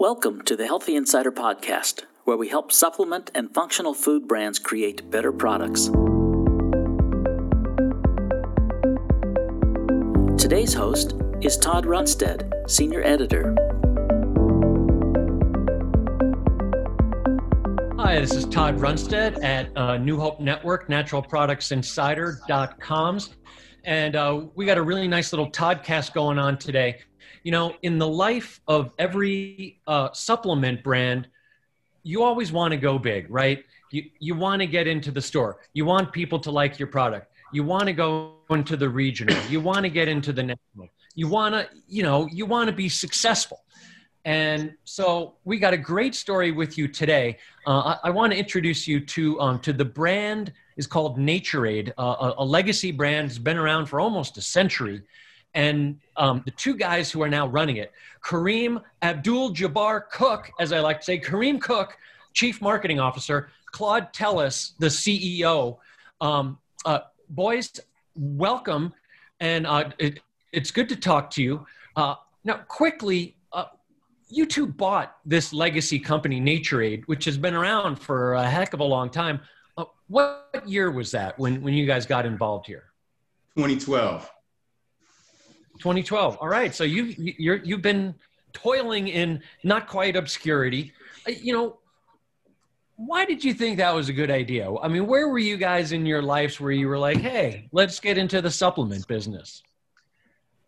Welcome 0.00 0.42
to 0.46 0.56
the 0.56 0.66
Healthy 0.66 0.96
Insider 0.96 1.30
Podcast, 1.30 2.04
where 2.24 2.38
we 2.38 2.48
help 2.48 2.72
supplement 2.72 3.30
and 3.34 3.52
functional 3.52 3.92
food 3.92 4.26
brands 4.26 4.58
create 4.58 5.10
better 5.10 5.30
products. 5.30 5.88
Today's 10.42 10.72
host 10.72 11.16
is 11.42 11.58
Todd 11.58 11.84
Runstad, 11.84 12.50
Senior 12.66 13.02
Editor. 13.02 13.54
Hi, 17.98 18.18
this 18.18 18.32
is 18.32 18.46
Todd 18.46 18.78
Runstad 18.78 19.44
at 19.44 19.68
uh, 19.76 19.98
New 19.98 20.18
Hope 20.18 20.40
Network, 20.40 20.88
naturalproductsinsider.coms. 20.88 23.36
And 23.84 24.16
uh, 24.16 24.46
we 24.54 24.64
got 24.64 24.78
a 24.78 24.82
really 24.82 25.08
nice 25.08 25.30
little 25.30 25.50
Toddcast 25.50 26.14
going 26.14 26.38
on 26.38 26.56
today 26.56 27.00
you 27.42 27.52
know, 27.52 27.74
in 27.82 27.98
the 27.98 28.06
life 28.06 28.60
of 28.68 28.92
every 28.98 29.80
uh, 29.86 30.12
supplement 30.12 30.82
brand, 30.82 31.28
you 32.02 32.22
always 32.22 32.52
want 32.52 32.72
to 32.72 32.76
go 32.76 32.98
big, 32.98 33.26
right? 33.30 33.64
You, 33.90 34.04
you 34.18 34.34
want 34.34 34.60
to 34.60 34.66
get 34.66 34.86
into 34.86 35.10
the 35.10 35.20
store. 35.20 35.58
You 35.72 35.84
want 35.84 36.12
people 36.12 36.38
to 36.40 36.50
like 36.50 36.78
your 36.78 36.88
product. 36.88 37.32
You 37.52 37.64
want 37.64 37.86
to 37.86 37.92
go 37.92 38.34
into 38.50 38.76
the 38.76 38.88
regional. 38.88 39.36
You 39.48 39.60
want 39.60 39.82
to 39.82 39.90
get 39.90 40.08
into 40.08 40.32
the 40.32 40.42
national. 40.42 40.88
You 41.14 41.28
want 41.28 41.54
to, 41.54 41.68
you 41.88 42.02
know, 42.02 42.28
you 42.30 42.46
want 42.46 42.68
to 42.68 42.74
be 42.74 42.88
successful. 42.88 43.64
And 44.24 44.74
so 44.84 45.34
we 45.44 45.58
got 45.58 45.72
a 45.72 45.78
great 45.78 46.14
story 46.14 46.52
with 46.52 46.76
you 46.76 46.86
today. 46.86 47.38
Uh, 47.66 47.96
I, 48.04 48.08
I 48.08 48.10
want 48.10 48.32
to 48.32 48.38
introduce 48.38 48.86
you 48.86 49.00
to 49.00 49.40
um, 49.40 49.58
to 49.60 49.72
the 49.72 49.84
brand 49.84 50.52
is 50.76 50.86
called 50.86 51.18
Naturade, 51.18 51.92
uh, 51.98 52.02
a, 52.02 52.34
a 52.38 52.44
legacy 52.44 52.90
brand 52.90 53.28
has 53.28 53.38
been 53.38 53.58
around 53.58 53.86
for 53.86 54.00
almost 54.00 54.38
a 54.38 54.40
century 54.40 55.02
and 55.54 55.98
um, 56.16 56.42
the 56.44 56.50
two 56.52 56.76
guys 56.76 57.10
who 57.10 57.22
are 57.22 57.28
now 57.28 57.46
running 57.46 57.76
it, 57.76 57.92
Kareem 58.22 58.82
Abdul 59.02 59.52
Jabbar 59.52 60.08
Cook, 60.10 60.50
as 60.60 60.72
I 60.72 60.80
like 60.80 60.98
to 61.00 61.04
say, 61.04 61.18
Kareem 61.18 61.60
Cook, 61.60 61.96
Chief 62.32 62.60
Marketing 62.60 63.00
Officer, 63.00 63.50
Claude 63.66 64.12
Tellis, 64.12 64.72
the 64.78 64.86
CEO. 64.86 65.78
Um, 66.20 66.58
uh, 66.84 67.00
boys, 67.28 67.80
welcome, 68.14 68.92
and 69.40 69.66
uh, 69.66 69.90
it, 69.98 70.20
it's 70.52 70.70
good 70.70 70.88
to 70.88 70.96
talk 70.96 71.30
to 71.32 71.42
you. 71.42 71.66
Uh, 71.96 72.14
now, 72.44 72.58
quickly, 72.68 73.36
uh, 73.52 73.66
you 74.28 74.46
two 74.46 74.66
bought 74.66 75.16
this 75.24 75.52
legacy 75.52 75.98
company, 75.98 76.40
Naturade, 76.40 77.04
which 77.06 77.24
has 77.24 77.36
been 77.36 77.54
around 77.54 77.96
for 77.96 78.34
a 78.34 78.48
heck 78.48 78.72
of 78.72 78.80
a 78.80 78.84
long 78.84 79.10
time. 79.10 79.40
Uh, 79.76 79.84
what 80.08 80.62
year 80.66 80.90
was 80.90 81.10
that 81.12 81.38
when, 81.38 81.62
when 81.62 81.74
you 81.74 81.86
guys 81.86 82.06
got 82.06 82.26
involved 82.26 82.66
here? 82.66 82.84
2012. 83.56 84.30
2012. 85.80 86.38
All 86.40 86.48
right. 86.48 86.74
So 86.74 86.84
you 86.84 87.14
you're 87.16 87.56
you've 87.56 87.82
been 87.82 88.14
toiling 88.52 89.08
in 89.08 89.42
not 89.64 89.86
quite 89.86 90.16
obscurity. 90.16 90.92
Uh, 91.26 91.32
you 91.32 91.52
know, 91.52 91.78
why 92.96 93.24
did 93.24 93.42
you 93.42 93.54
think 93.54 93.78
that 93.78 93.94
was 93.94 94.08
a 94.08 94.12
good 94.12 94.30
idea? 94.30 94.70
I 94.82 94.88
mean, 94.88 95.06
where 95.06 95.28
were 95.28 95.38
you 95.38 95.56
guys 95.56 95.92
in 95.92 96.04
your 96.06 96.22
lives 96.22 96.60
where 96.60 96.72
you 96.72 96.88
were 96.88 96.98
like, 96.98 97.18
"Hey, 97.18 97.68
let's 97.72 97.98
get 98.00 98.18
into 98.18 98.40
the 98.40 98.50
supplement 98.50 99.06
business"? 99.08 99.62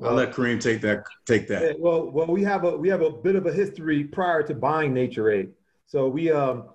I'll 0.03 0.15
let 0.15 0.33
Kareem 0.33 0.61
take 0.61 0.81
that. 0.81 1.05
Take 1.27 1.47
that. 1.49 1.79
Well, 1.79 2.11
well, 2.11 2.27
we 2.27 2.43
have 2.43 2.65
a 2.65 2.77
we 2.77 2.89
have 2.89 3.03
a 3.03 3.11
bit 3.11 3.37
of 3.37 3.47
a 3.47 3.53
history 3.53 4.05
prior 4.05 4.43
to 4.45 4.55
buying 4.55 4.95
Naturade. 4.95 5.51
So 5.87 6.09
we 6.09 6.31
um 6.31 6.71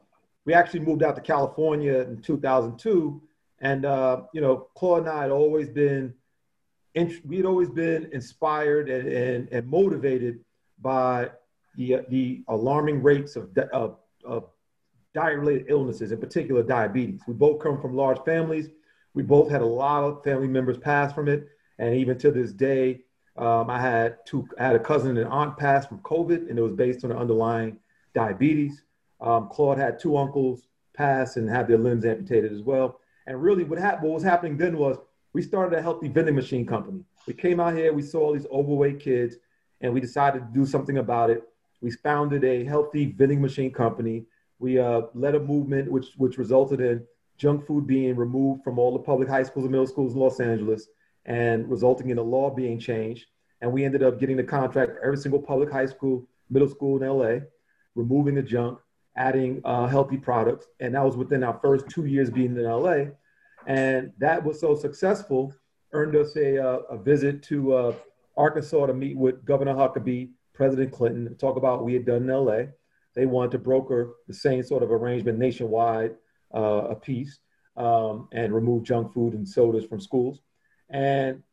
we 0.46 0.54
actually 0.54 0.80
moved 0.82 1.04
out 1.04 1.16
to 1.16 1.22
California 1.22 2.00
in 2.00 2.22
2002, 2.22 3.22
and 3.60 3.86
uh, 3.86 4.22
you 4.34 4.42
know, 4.42 4.68
Claude 4.76 5.02
and 5.02 5.10
I 5.10 5.24
had 5.24 5.32
always 5.32 5.70
been 5.70 6.14
we 7.26 7.38
had 7.38 7.46
always 7.46 7.70
been 7.70 8.10
inspired 8.12 8.90
and, 8.90 9.08
and, 9.08 9.50
and 9.52 9.68
motivated 9.68 10.40
by 10.80 11.32
the, 11.76 12.02
the 12.10 12.44
alarming 12.48 13.04
rates 13.04 13.36
of, 13.36 13.56
of, 13.72 13.98
of 14.26 14.46
diet-related 15.14 15.66
illnesses, 15.70 16.12
in 16.12 16.20
particular 16.20 16.64
diabetes. 16.64 17.22
We 17.28 17.34
both 17.34 17.60
come 17.60 17.82
from 17.82 17.96
large 17.96 18.20
families. 18.26 18.70
We 19.14 19.24
both 19.24 19.50
had 19.50 19.62
a 19.62 19.66
lot 19.66 20.04
of 20.04 20.24
family 20.24 20.48
members 20.48 20.78
pass 20.78 21.14
from 21.14 21.28
it, 21.28 21.48
and 21.80 21.96
even 21.96 22.18
to 22.20 22.32
this 22.32 22.52
day, 22.52 23.02
um, 23.38 23.70
I 23.70 23.80
had 23.80 24.18
two. 24.26 24.48
I 24.60 24.66
had 24.66 24.76
a 24.76 24.80
cousin 24.80 25.10
and 25.12 25.20
an 25.20 25.28
aunt 25.28 25.58
pass 25.58 25.86
from 25.86 26.00
COVID, 26.00 26.50
and 26.50 26.58
it 26.58 26.62
was 26.62 26.74
based 26.74 27.04
on 27.04 27.12
the 27.12 27.18
underlying 27.18 27.78
diabetes. 28.14 28.84
Um, 29.22 29.50
Claude 29.52 29.78
had 29.78 30.00
two 30.00 30.18
uncles 30.18 30.68
pass 30.96 31.38
and 31.38 31.50
have 31.50 31.68
their 31.68 31.78
limbs 31.78 32.06
amputated 32.06 32.52
as 32.52 32.62
well. 32.62 33.00
And 33.28 33.42
really, 33.42 33.64
what, 33.64 33.80
what 33.80 34.04
was 34.04 34.24
happening 34.24 34.58
then 34.58 34.78
was 34.78 34.98
we 35.38 35.44
started 35.44 35.78
a 35.78 35.82
healthy 35.84 36.08
vending 36.08 36.34
machine 36.34 36.66
company. 36.66 37.04
We 37.28 37.34
came 37.36 37.60
out 37.60 37.76
here, 37.76 37.94
we 37.94 38.02
saw 38.02 38.22
all 38.22 38.34
these 38.34 38.48
overweight 38.48 39.00
kids, 39.00 39.36
and 39.82 39.94
we 39.94 40.02
decided 40.02 40.40
to 40.40 40.48
do 40.52 40.66
something 40.66 40.98
about 40.98 41.30
it. 41.30 41.44
We 41.80 41.92
founded 41.92 42.44
a 42.44 42.66
healthy 42.66 43.12
vending 43.12 43.40
machine 43.40 43.72
company. 43.72 44.26
We 44.58 44.80
uh, 44.80 45.02
led 45.14 45.36
a 45.36 45.40
movement 45.40 45.92
which, 45.92 46.08
which 46.18 46.40
resulted 46.40 46.82
in 46.82 47.06
junk 47.38 47.68
food 47.68 47.86
being 47.86 48.16
removed 48.16 48.64
from 48.64 48.80
all 48.80 48.92
the 48.92 48.98
public 48.98 49.30
high 49.30 49.44
schools 49.44 49.66
and 49.66 49.72
middle 49.72 49.86
schools 49.86 50.16
in 50.16 50.20
Los 50.20 50.40
Angeles 50.40 50.88
and 51.26 51.70
resulting 51.70 52.10
in 52.10 52.18
a 52.18 52.24
law 52.24 52.50
being 52.50 52.80
changed. 52.80 53.28
And 53.62 53.72
we 53.72 53.86
ended 53.86 54.02
up 54.02 54.20
getting 54.20 54.38
the 54.38 54.44
contract 54.44 54.94
for 54.94 55.04
every 55.04 55.18
single 55.18 55.40
public 55.40 55.72
high 55.72 55.86
school, 55.86 56.28
middle 56.50 56.68
school 56.68 57.00
in 57.00 57.08
LA, 57.08 57.46
removing 57.94 58.34
the 58.34 58.42
junk, 58.42 58.80
adding 59.16 59.62
uh, 59.66 59.86
healthy 59.86 60.18
products. 60.18 60.66
And 60.80 60.96
that 60.96 61.06
was 61.06 61.16
within 61.16 61.44
our 61.44 61.60
first 61.62 61.88
two 61.90 62.06
years 62.06 62.32
being 62.32 62.58
in 62.58 62.64
LA. 62.64 63.12
And 63.68 64.14
that 64.18 64.44
was 64.44 64.60
so 64.60 64.76
successful, 64.76 65.54
earned 65.92 66.16
us 66.16 66.36
a, 66.38 66.58
uh, 66.58 66.78
a 66.90 66.98
visit 66.98 67.44
to 67.44 67.74
uh, 67.74 67.94
Arkansas 68.38 68.86
to 68.86 68.94
meet 68.94 69.18
with 69.18 69.44
Governor 69.44 69.74
Huckabee, 69.74 70.30
President 70.54 70.92
Clinton, 70.92 71.36
talk 71.36 71.58
about 71.58 71.80
what 71.80 71.86
we 71.86 71.94
had 71.94 72.06
done 72.06 72.24
in 72.24 72.28
LA. 72.28 72.72
They 73.14 73.26
wanted 73.26 73.52
to 73.52 73.60
broker 73.60 74.16
the 74.28 74.34
same 74.34 74.64
sort 74.64 74.84
of 74.84 74.92
arrangement 74.92 75.38
nationwide, 75.38 76.16
uh, 76.56 76.88
a 76.90 76.96
piece, 76.96 77.40
um, 77.76 78.30
and 78.32 78.56
remove 78.56 78.84
junk 78.84 79.14
food 79.14 79.34
and 79.34 79.48
sodas 79.48 79.86
from 79.86 80.00
schools. 80.00 80.40
And 80.90 81.44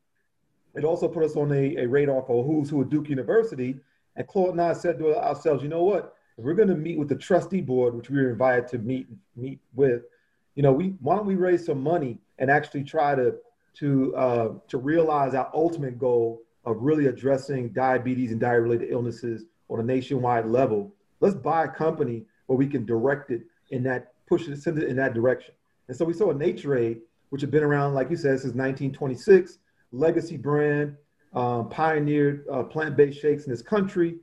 it 0.75 0.85
also 0.85 1.09
put 1.09 1.25
us 1.25 1.35
on 1.35 1.51
a, 1.53 1.77
a 1.77 1.87
radar 1.87 2.23
for 2.23 2.45
who's 2.45 2.71
who 2.71 2.83
at 2.83 2.91
Duke 2.91 3.09
University. 3.09 3.81
And 4.15 4.27
Claude 4.29 4.51
and 4.51 4.61
I 4.63 4.73
said 4.73 5.01
to 5.01 5.17
ourselves, 5.17 5.65
you 5.65 5.69
know 5.69 5.83
what? 5.83 6.15
If 6.39 6.45
we're 6.45 6.55
going 6.55 6.69
to 6.69 6.77
meet 6.77 6.99
with 6.99 7.09
the 7.09 7.17
trustee 7.17 7.61
board, 7.61 7.95
which 7.95 8.09
we 8.09 8.23
were 8.23 8.31
invited 8.31 8.69
to 8.69 8.79
meet 8.79 9.09
meet 9.37 9.61
with, 9.75 10.03
you 10.55 10.63
know, 10.63 10.73
we 10.73 10.95
why 11.01 11.17
don't 11.17 11.27
we 11.27 11.35
raise 11.35 11.67
some 11.67 11.83
money 11.83 12.19
and 12.39 12.51
actually 12.51 12.85
try 12.85 13.15
to 13.15 13.35
to 13.75 14.17
uh, 14.17 14.49
to 14.69 14.79
realize 14.79 15.35
our 15.35 15.51
ultimate 15.55 15.99
goal 15.99 16.43
of 16.65 16.77
really 16.81 17.07
addressing 17.07 17.69
diabetes 17.71 18.31
and 18.31 18.41
diet-related 18.41 18.91
illnesses 18.91 19.45
on 19.69 19.81
a 19.81 19.83
nationwide 19.83 20.47
level. 20.47 20.95
Let's 21.21 21.35
buy 21.35 21.65
a 21.65 21.69
company 21.69 22.25
where 22.47 22.57
we 22.57 22.67
can 22.67 22.87
direct 22.87 23.31
it 23.31 23.43
in 23.71 23.83
that 23.85 24.13
push 24.27 24.49
it, 24.49 24.61
send 24.63 24.79
it 24.79 24.89
in 24.89 24.97
that 24.97 25.15
direction. 25.15 25.55
And 25.89 25.97
so 25.97 26.05
we 26.05 26.13
saw 26.15 26.31
a 26.31 26.35
Naturade, 26.35 27.01
which 27.29 27.43
had 27.43 27.51
been 27.51 27.63
around, 27.63 27.95
like 27.95 28.11
you 28.11 28.17
said, 28.17 28.41
since 28.41 28.55
1926, 28.55 29.59
legacy 29.93 30.37
brand, 30.37 30.97
um, 31.35 31.69
pioneered 31.69 32.45
uh, 32.51 32.63
plant-based 32.63 33.21
shakes 33.21 33.45
in 33.45 33.51
this 33.51 33.61
country, 33.61 34.17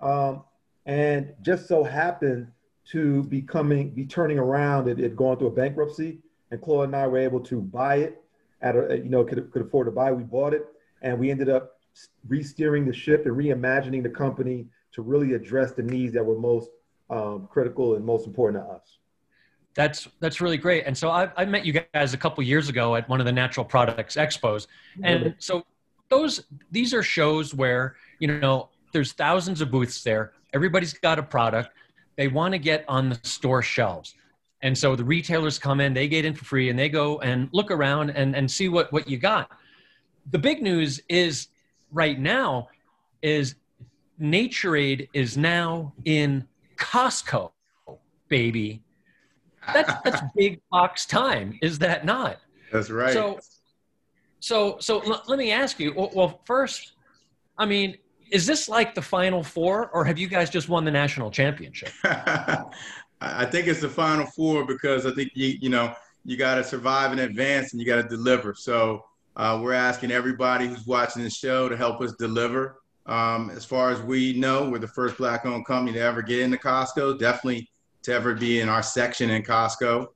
um, 0.00 0.42
and 0.84 1.32
just 1.42 1.68
so 1.68 1.82
happened 1.82 2.48
to 2.92 3.24
be 3.24 3.42
coming, 3.42 3.90
be 3.90 4.06
turning 4.06 4.38
around. 4.38 4.88
It 4.88 4.98
had 4.98 5.16
gone 5.16 5.38
through 5.38 5.48
a 5.48 5.52
bankruptcy, 5.52 6.18
and 6.50 6.60
Claude 6.60 6.88
and 6.88 6.96
I 6.96 7.06
were 7.06 7.18
able 7.18 7.40
to 7.40 7.60
buy 7.60 7.96
it 7.96 8.22
at 8.62 8.76
a, 8.76 8.98
you 8.98 9.08
know, 9.08 9.24
could, 9.24 9.50
could 9.50 9.62
afford 9.62 9.86
to 9.86 9.90
buy. 9.90 10.12
We 10.12 10.22
bought 10.22 10.54
it, 10.54 10.66
and 11.02 11.18
we 11.18 11.30
ended 11.30 11.48
up 11.48 11.80
re-steering 12.28 12.86
the 12.86 12.92
ship 12.92 13.26
and 13.26 13.36
reimagining 13.36 14.02
the 14.02 14.10
company 14.10 14.66
to 14.92 15.02
really 15.02 15.34
address 15.34 15.72
the 15.72 15.82
needs 15.82 16.14
that 16.14 16.24
were 16.24 16.38
most 16.38 16.70
um, 17.10 17.48
critical 17.50 17.94
and 17.94 18.04
most 18.04 18.26
important 18.26 18.64
to 18.64 18.70
us. 18.70 18.98
That's 19.74 20.08
that's 20.20 20.40
really 20.40 20.56
great. 20.56 20.84
And 20.86 20.96
so 20.96 21.10
I, 21.10 21.30
I 21.36 21.44
met 21.44 21.66
you 21.66 21.84
guys 21.92 22.14
a 22.14 22.16
couple 22.16 22.42
years 22.42 22.70
ago 22.70 22.96
at 22.96 23.06
one 23.10 23.20
of 23.20 23.26
the 23.26 23.32
natural 23.32 23.64
products 23.64 24.16
expos, 24.16 24.68
and 25.02 25.34
so 25.38 25.66
those 26.08 26.44
these 26.70 26.94
are 26.94 27.02
shows 27.02 27.52
where 27.52 27.96
you 28.18 28.28
know 28.28 28.70
there's 28.92 29.12
thousands 29.12 29.60
of 29.60 29.70
booths 29.70 30.02
there. 30.02 30.32
Everybody's 30.54 30.94
got 30.94 31.18
a 31.18 31.22
product 31.22 31.70
they 32.16 32.28
want 32.28 32.52
to 32.52 32.58
get 32.58 32.84
on 32.88 33.10
the 33.10 33.18
store 33.22 33.62
shelves. 33.62 34.14
And 34.62 34.76
so 34.76 34.96
the 34.96 35.04
retailers 35.04 35.58
come 35.58 35.80
in, 35.80 35.92
they 35.92 36.08
get 36.08 36.24
in 36.24 36.34
for 36.34 36.44
free, 36.44 36.70
and 36.70 36.78
they 36.78 36.88
go 36.88 37.20
and 37.20 37.48
look 37.52 37.70
around 37.70 38.10
and, 38.10 38.34
and 38.34 38.50
see 38.50 38.68
what, 38.68 38.92
what 38.92 39.08
you 39.08 39.18
got. 39.18 39.50
The 40.30 40.38
big 40.38 40.62
news 40.62 41.00
is 41.08 41.48
right 41.92 42.18
now 42.18 42.68
is 43.22 43.54
Naturade 44.20 45.08
is 45.12 45.36
now 45.36 45.92
in 46.04 46.46
Costco, 46.76 47.52
baby. 48.28 48.82
That's 49.72 49.92
that's 50.04 50.20
big 50.36 50.60
box 50.70 51.06
time, 51.06 51.58
is 51.60 51.78
that 51.80 52.04
not? 52.04 52.38
That's 52.72 52.90
right. 52.90 53.12
So, 53.12 53.38
so 54.40 54.76
so 54.80 55.00
l- 55.00 55.22
let 55.26 55.38
me 55.38 55.52
ask 55.52 55.78
you. 55.78 55.92
Well, 55.94 56.10
well, 56.14 56.40
first, 56.44 56.92
I 57.58 57.66
mean, 57.66 57.98
is 58.30 58.46
this 58.46 58.68
like 58.68 58.94
the 58.94 59.02
final 59.02 59.42
four 59.42 59.88
or 59.90 60.04
have 60.04 60.18
you 60.18 60.28
guys 60.28 60.50
just 60.50 60.68
won 60.68 60.84
the 60.84 60.90
national 60.90 61.30
championship 61.30 61.90
i 63.20 63.44
think 63.44 63.66
it's 63.66 63.80
the 63.80 63.88
final 63.88 64.26
four 64.26 64.64
because 64.64 65.06
i 65.06 65.10
think 65.12 65.30
you 65.34 65.58
you 65.60 65.68
know 65.68 65.92
you 66.24 66.36
got 66.36 66.56
to 66.56 66.64
survive 66.64 67.12
in 67.12 67.20
advance 67.20 67.72
and 67.72 67.80
you 67.80 67.86
got 67.86 68.02
to 68.02 68.08
deliver 68.08 68.54
so 68.54 69.04
uh, 69.36 69.60
we're 69.62 69.74
asking 69.74 70.10
everybody 70.10 70.66
who's 70.66 70.86
watching 70.86 71.22
the 71.22 71.30
show 71.30 71.68
to 71.68 71.76
help 71.76 72.00
us 72.00 72.12
deliver 72.18 72.80
Um, 73.06 73.50
as 73.50 73.64
far 73.64 73.90
as 73.90 74.00
we 74.02 74.32
know, 74.32 74.68
we're 74.68 74.80
the 74.80 74.88
first 74.88 75.16
black-owned 75.18 75.64
company 75.66 75.92
to 75.92 76.00
ever 76.00 76.22
get 76.22 76.40
into 76.40 76.56
Costco. 76.56 77.18
Definitely 77.18 77.70
to 78.02 78.12
ever 78.12 78.34
be 78.34 78.60
in 78.60 78.68
our 78.68 78.82
section 78.82 79.30
in 79.30 79.42
Costco, 79.42 80.08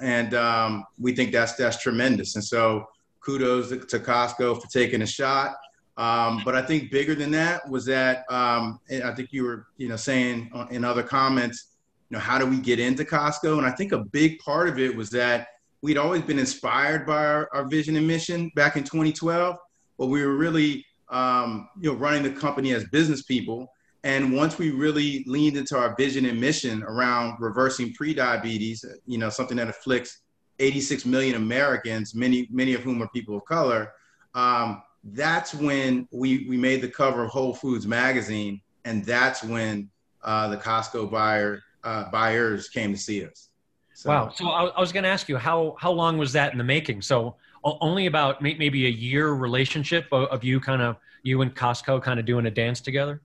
and 0.00 0.32
um, 0.34 0.84
we 0.98 1.14
think 1.14 1.30
that's 1.32 1.54
that's 1.56 1.78
tremendous. 1.82 2.36
And 2.36 2.44
so, 2.44 2.86
kudos 3.20 3.68
to, 3.68 3.80
to 3.80 3.98
Costco 3.98 4.62
for 4.62 4.68
taking 4.68 5.02
a 5.02 5.06
shot. 5.06 5.56
Um, 5.98 6.42
but 6.44 6.54
I 6.54 6.62
think 6.62 6.92
bigger 6.92 7.16
than 7.16 7.32
that 7.32 7.68
was 7.68 7.84
that 7.86 8.24
um, 8.30 8.78
I 8.88 9.10
think 9.10 9.32
you 9.32 9.42
were 9.42 9.66
you 9.76 9.88
know 9.88 9.96
saying 9.96 10.50
in 10.70 10.84
other 10.84 11.02
comments, 11.02 11.72
you 12.08 12.16
know, 12.16 12.20
how 12.20 12.38
do 12.38 12.46
we 12.46 12.58
get 12.58 12.78
into 12.78 13.04
Costco? 13.04 13.58
And 13.58 13.66
I 13.66 13.72
think 13.72 13.90
a 13.90 13.98
big 13.98 14.38
part 14.38 14.68
of 14.68 14.78
it 14.78 14.94
was 14.94 15.10
that 15.10 15.48
we'd 15.82 15.98
always 15.98 16.22
been 16.22 16.38
inspired 16.38 17.04
by 17.04 17.26
our, 17.26 17.48
our 17.52 17.68
vision 17.68 17.96
and 17.96 18.06
mission 18.06 18.50
back 18.54 18.76
in 18.76 18.84
2012, 18.84 19.56
but 19.98 20.06
we 20.06 20.24
were 20.24 20.36
really 20.36 20.86
um, 21.08 21.68
you 21.80 21.90
know 21.90 21.98
running 21.98 22.22
the 22.22 22.30
company 22.30 22.72
as 22.72 22.84
business 22.84 23.22
people. 23.22 23.66
And 24.04 24.32
once 24.32 24.56
we 24.56 24.70
really 24.70 25.24
leaned 25.26 25.56
into 25.56 25.76
our 25.76 25.96
vision 25.96 26.26
and 26.26 26.40
mission 26.40 26.84
around 26.84 27.38
reversing 27.40 27.92
prediabetes, 27.92 28.84
you 29.04 29.18
know, 29.18 29.30
something 29.30 29.56
that 29.56 29.68
afflicts 29.68 30.20
86 30.60 31.04
million 31.06 31.34
Americans, 31.34 32.14
many 32.14 32.46
many 32.52 32.74
of 32.74 32.82
whom 32.82 33.02
are 33.02 33.08
people 33.08 33.36
of 33.36 33.44
color. 33.46 33.92
Um, 34.36 34.82
that's 35.04 35.54
when 35.54 36.08
we, 36.10 36.46
we 36.48 36.56
made 36.56 36.82
the 36.82 36.88
cover 36.88 37.24
of 37.24 37.30
Whole 37.30 37.54
Foods 37.54 37.86
magazine, 37.86 38.60
and 38.84 39.04
that's 39.04 39.42
when 39.42 39.90
uh, 40.22 40.48
the 40.48 40.56
Costco 40.56 41.10
buyer 41.10 41.62
uh, 41.84 42.10
buyers 42.10 42.68
came 42.68 42.92
to 42.92 42.98
see 42.98 43.24
us. 43.24 43.48
So, 43.94 44.10
wow! 44.10 44.28
So 44.28 44.48
I, 44.48 44.66
I 44.66 44.80
was 44.80 44.92
going 44.92 45.02
to 45.02 45.08
ask 45.08 45.28
you 45.28 45.36
how 45.36 45.76
how 45.78 45.90
long 45.90 46.18
was 46.18 46.32
that 46.34 46.52
in 46.52 46.58
the 46.58 46.64
making? 46.64 47.02
So 47.02 47.36
only 47.64 48.06
about 48.06 48.40
maybe 48.40 48.86
a 48.86 48.90
year 48.90 49.30
relationship 49.30 50.06
of, 50.12 50.28
of 50.28 50.44
you 50.44 50.60
kind 50.60 50.82
of 50.82 50.96
you 51.22 51.42
and 51.42 51.54
Costco 51.54 52.02
kind 52.02 52.20
of 52.20 52.26
doing 52.26 52.46
a 52.46 52.50
dance 52.50 52.80
together. 52.80 53.20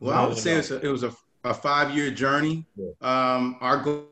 Well, 0.00 0.16
I 0.16 0.26
would 0.26 0.38
say 0.38 0.54
a, 0.54 0.78
it 0.80 0.88
was 0.88 1.02
a, 1.02 1.12
a 1.44 1.54
five 1.54 1.94
year 1.94 2.10
journey. 2.10 2.66
Um, 3.00 3.56
our 3.60 3.78
goal 3.78 4.08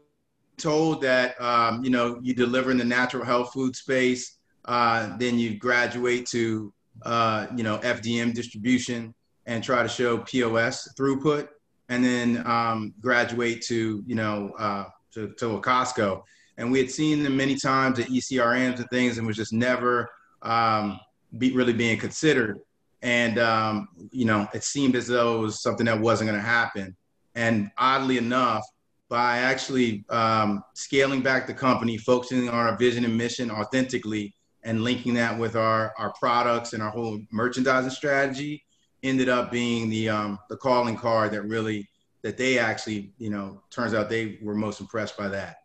told 0.56 1.00
that 1.02 1.40
um, 1.40 1.82
you 1.84 1.90
know 1.90 2.18
you 2.22 2.34
deliver 2.34 2.70
in 2.70 2.78
the 2.78 2.84
natural 2.84 3.24
health 3.24 3.52
food 3.52 3.74
space, 3.74 4.38
uh, 4.66 5.16
then 5.16 5.38
you 5.38 5.56
graduate 5.58 6.26
to 6.26 6.72
uh, 7.02 7.46
you 7.56 7.62
know, 7.62 7.78
FDM 7.78 8.34
distribution 8.34 9.14
and 9.46 9.64
try 9.64 9.82
to 9.82 9.88
show 9.88 10.18
POS 10.18 10.92
throughput, 10.98 11.48
and 11.88 12.04
then 12.04 12.46
um, 12.46 12.94
graduate 13.00 13.62
to, 13.62 14.02
you 14.06 14.14
know, 14.14 14.52
uh, 14.58 14.84
to, 15.12 15.32
to 15.38 15.56
a 15.56 15.60
Costco. 15.60 16.22
And 16.56 16.70
we 16.70 16.78
had 16.78 16.90
seen 16.90 17.22
them 17.22 17.36
many 17.36 17.56
times 17.56 17.98
at 17.98 18.06
ECRMs 18.06 18.78
and 18.78 18.90
things, 18.90 19.18
and 19.18 19.26
was 19.26 19.36
just 19.36 19.52
never 19.52 20.08
um, 20.42 21.00
be, 21.38 21.52
really 21.52 21.72
being 21.72 21.98
considered. 21.98 22.58
And 23.02 23.38
um, 23.38 23.88
you 24.10 24.26
know, 24.26 24.46
it 24.52 24.62
seemed 24.62 24.94
as 24.94 25.06
though 25.06 25.38
it 25.38 25.40
was 25.40 25.62
something 25.62 25.86
that 25.86 25.98
wasn't 25.98 26.28
going 26.30 26.40
to 26.40 26.46
happen. 26.46 26.96
And 27.34 27.70
oddly 27.78 28.18
enough, 28.18 28.64
by 29.08 29.38
actually 29.38 30.04
um, 30.08 30.62
scaling 30.74 31.22
back 31.22 31.46
the 31.46 31.54
company, 31.54 31.96
focusing 31.98 32.48
on 32.48 32.54
our 32.54 32.76
vision 32.76 33.04
and 33.04 33.16
mission 33.16 33.50
authentically, 33.50 34.34
and 34.62 34.84
linking 34.84 35.14
that 35.14 35.38
with 35.38 35.56
our, 35.56 35.94
our 35.98 36.12
products 36.18 36.72
and 36.72 36.82
our 36.82 36.90
whole 36.90 37.20
merchandising 37.32 37.90
strategy 37.90 38.62
ended 39.02 39.28
up 39.28 39.50
being 39.50 39.88
the 39.88 40.08
um, 40.08 40.38
the 40.48 40.56
calling 40.56 40.96
card 40.96 41.30
that 41.32 41.42
really 41.42 41.88
that 42.22 42.36
they 42.36 42.58
actually 42.58 43.12
you 43.18 43.30
know 43.30 43.62
turns 43.70 43.94
out 43.94 44.08
they 44.08 44.38
were 44.42 44.54
most 44.54 44.80
impressed 44.80 45.16
by 45.16 45.28
that. 45.28 45.62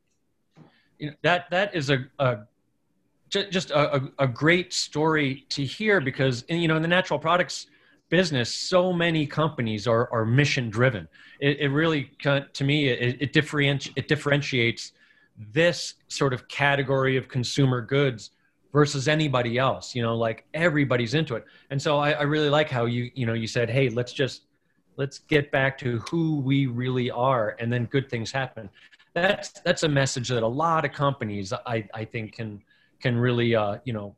You 0.97 1.09
know, 1.09 1.15
that 1.23 1.49
that 1.51 1.75
is 1.75 1.89
a, 1.89 2.05
a 2.19 2.39
just 3.29 3.71
a, 3.71 4.09
a 4.19 4.27
great 4.27 4.71
story 4.71 5.45
to 5.49 5.63
hear 5.63 5.99
because 5.99 6.45
you 6.47 6.67
know 6.67 6.75
in 6.75 6.81
the 6.81 6.87
natural 6.87 7.19
products 7.19 7.67
business 8.09 8.53
so 8.53 8.93
many 8.93 9.25
companies 9.25 9.87
are, 9.87 10.09
are 10.13 10.25
mission 10.25 10.69
driven 10.69 11.07
it, 11.39 11.59
it 11.59 11.69
really 11.69 12.11
to 12.21 12.63
me 12.63 12.87
it, 12.87 13.21
it, 13.21 13.33
it 13.97 14.07
differentiates 14.07 14.93
this 15.51 15.95
sort 16.07 16.33
of 16.33 16.47
category 16.47 17.17
of 17.17 17.27
consumer 17.27 17.81
goods 17.81 18.31
versus 18.75 19.07
anybody 19.07 19.57
else 19.57 19.95
you 19.95 20.01
know 20.01 20.17
like 20.17 20.43
everybody's 20.53 21.13
into 21.13 21.35
it. 21.35 21.45
And 21.69 21.81
so 21.81 21.97
I, 21.97 22.11
I, 22.11 22.23
really 22.23 22.49
like 22.49 22.69
how 22.69 22.85
you 22.85 23.09
you 23.15 23.25
know 23.25 23.31
you 23.31 23.47
said 23.47 23.69
hey 23.69 23.87
let's 23.87 24.11
just 24.11 24.41
let's 24.97 25.19
get 25.19 25.49
back 25.49 25.77
to 25.77 25.99
who 25.99 26.41
we 26.41 26.67
really 26.67 27.09
are 27.09 27.55
and 27.59 27.71
then 27.71 27.85
good 27.85 28.09
things 28.09 28.33
happen. 28.33 28.69
That's 29.13 29.47
that's 29.67 29.83
a 29.83 29.87
message 29.87 30.27
that 30.27 30.43
a 30.43 30.53
lot 30.65 30.83
of 30.83 30.91
companies 30.91 31.53
i 31.65 31.87
i 31.93 32.03
think 32.03 32.33
can 32.33 32.61
can 32.99 33.15
really 33.17 33.55
uh 33.55 33.77
you 33.85 33.93
know 33.93 34.13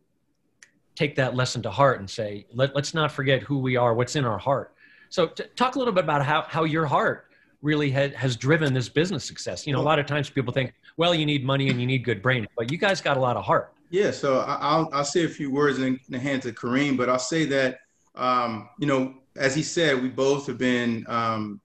take 0.95 1.15
that 1.21 1.35
lesson 1.35 1.61
to 1.61 1.69
heart 1.69 1.99
and 1.99 2.09
say 2.09 2.47
Let, 2.51 2.73
let's 2.73 2.95
not 2.95 3.11
forget 3.11 3.43
who 3.43 3.59
we 3.59 3.75
are 3.77 3.93
what's 3.93 4.15
in 4.15 4.25
our 4.25 4.39
heart. 4.39 4.73
So 5.09 5.27
t- 5.27 5.43
talk 5.55 5.75
a 5.75 5.79
little 5.79 5.93
bit 5.93 6.03
about 6.03 6.25
how 6.25 6.41
how 6.55 6.63
your 6.63 6.87
heart 6.87 7.27
really 7.61 7.91
ha- 7.91 8.15
has 8.23 8.35
driven 8.35 8.73
this 8.73 8.89
business 8.89 9.23
success. 9.23 9.67
You 9.67 9.73
know 9.73 9.81
a 9.81 9.89
lot 9.91 9.99
of 9.99 10.07
times 10.07 10.31
people 10.31 10.51
think 10.51 10.73
well 11.01 11.13
you 11.13 11.27
need 11.27 11.45
money 11.45 11.69
and 11.69 11.79
you 11.79 11.85
need 11.85 12.03
good 12.03 12.23
brain 12.23 12.47
but 12.57 12.71
you 12.71 12.79
guys 12.79 13.01
got 13.01 13.17
a 13.17 13.23
lot 13.29 13.37
of 13.37 13.45
heart 13.45 13.76
yeah, 13.89 14.11
so 14.11 14.39
I'll 14.39 14.89
I'll 14.93 15.05
say 15.05 15.23
a 15.23 15.29
few 15.29 15.51
words 15.51 15.79
in 15.79 15.99
the 16.09 16.19
hands 16.19 16.45
of 16.45 16.55
Kareem, 16.55 16.97
but 16.97 17.09
I'll 17.09 17.19
say 17.19 17.45
that 17.45 17.79
um, 18.15 18.69
you 18.79 18.87
know, 18.87 19.13
as 19.35 19.55
he 19.55 19.63
said, 19.63 20.01
we 20.01 20.09
both 20.09 20.47
have 20.47 20.57
been 20.57 21.05
um, 21.07 21.61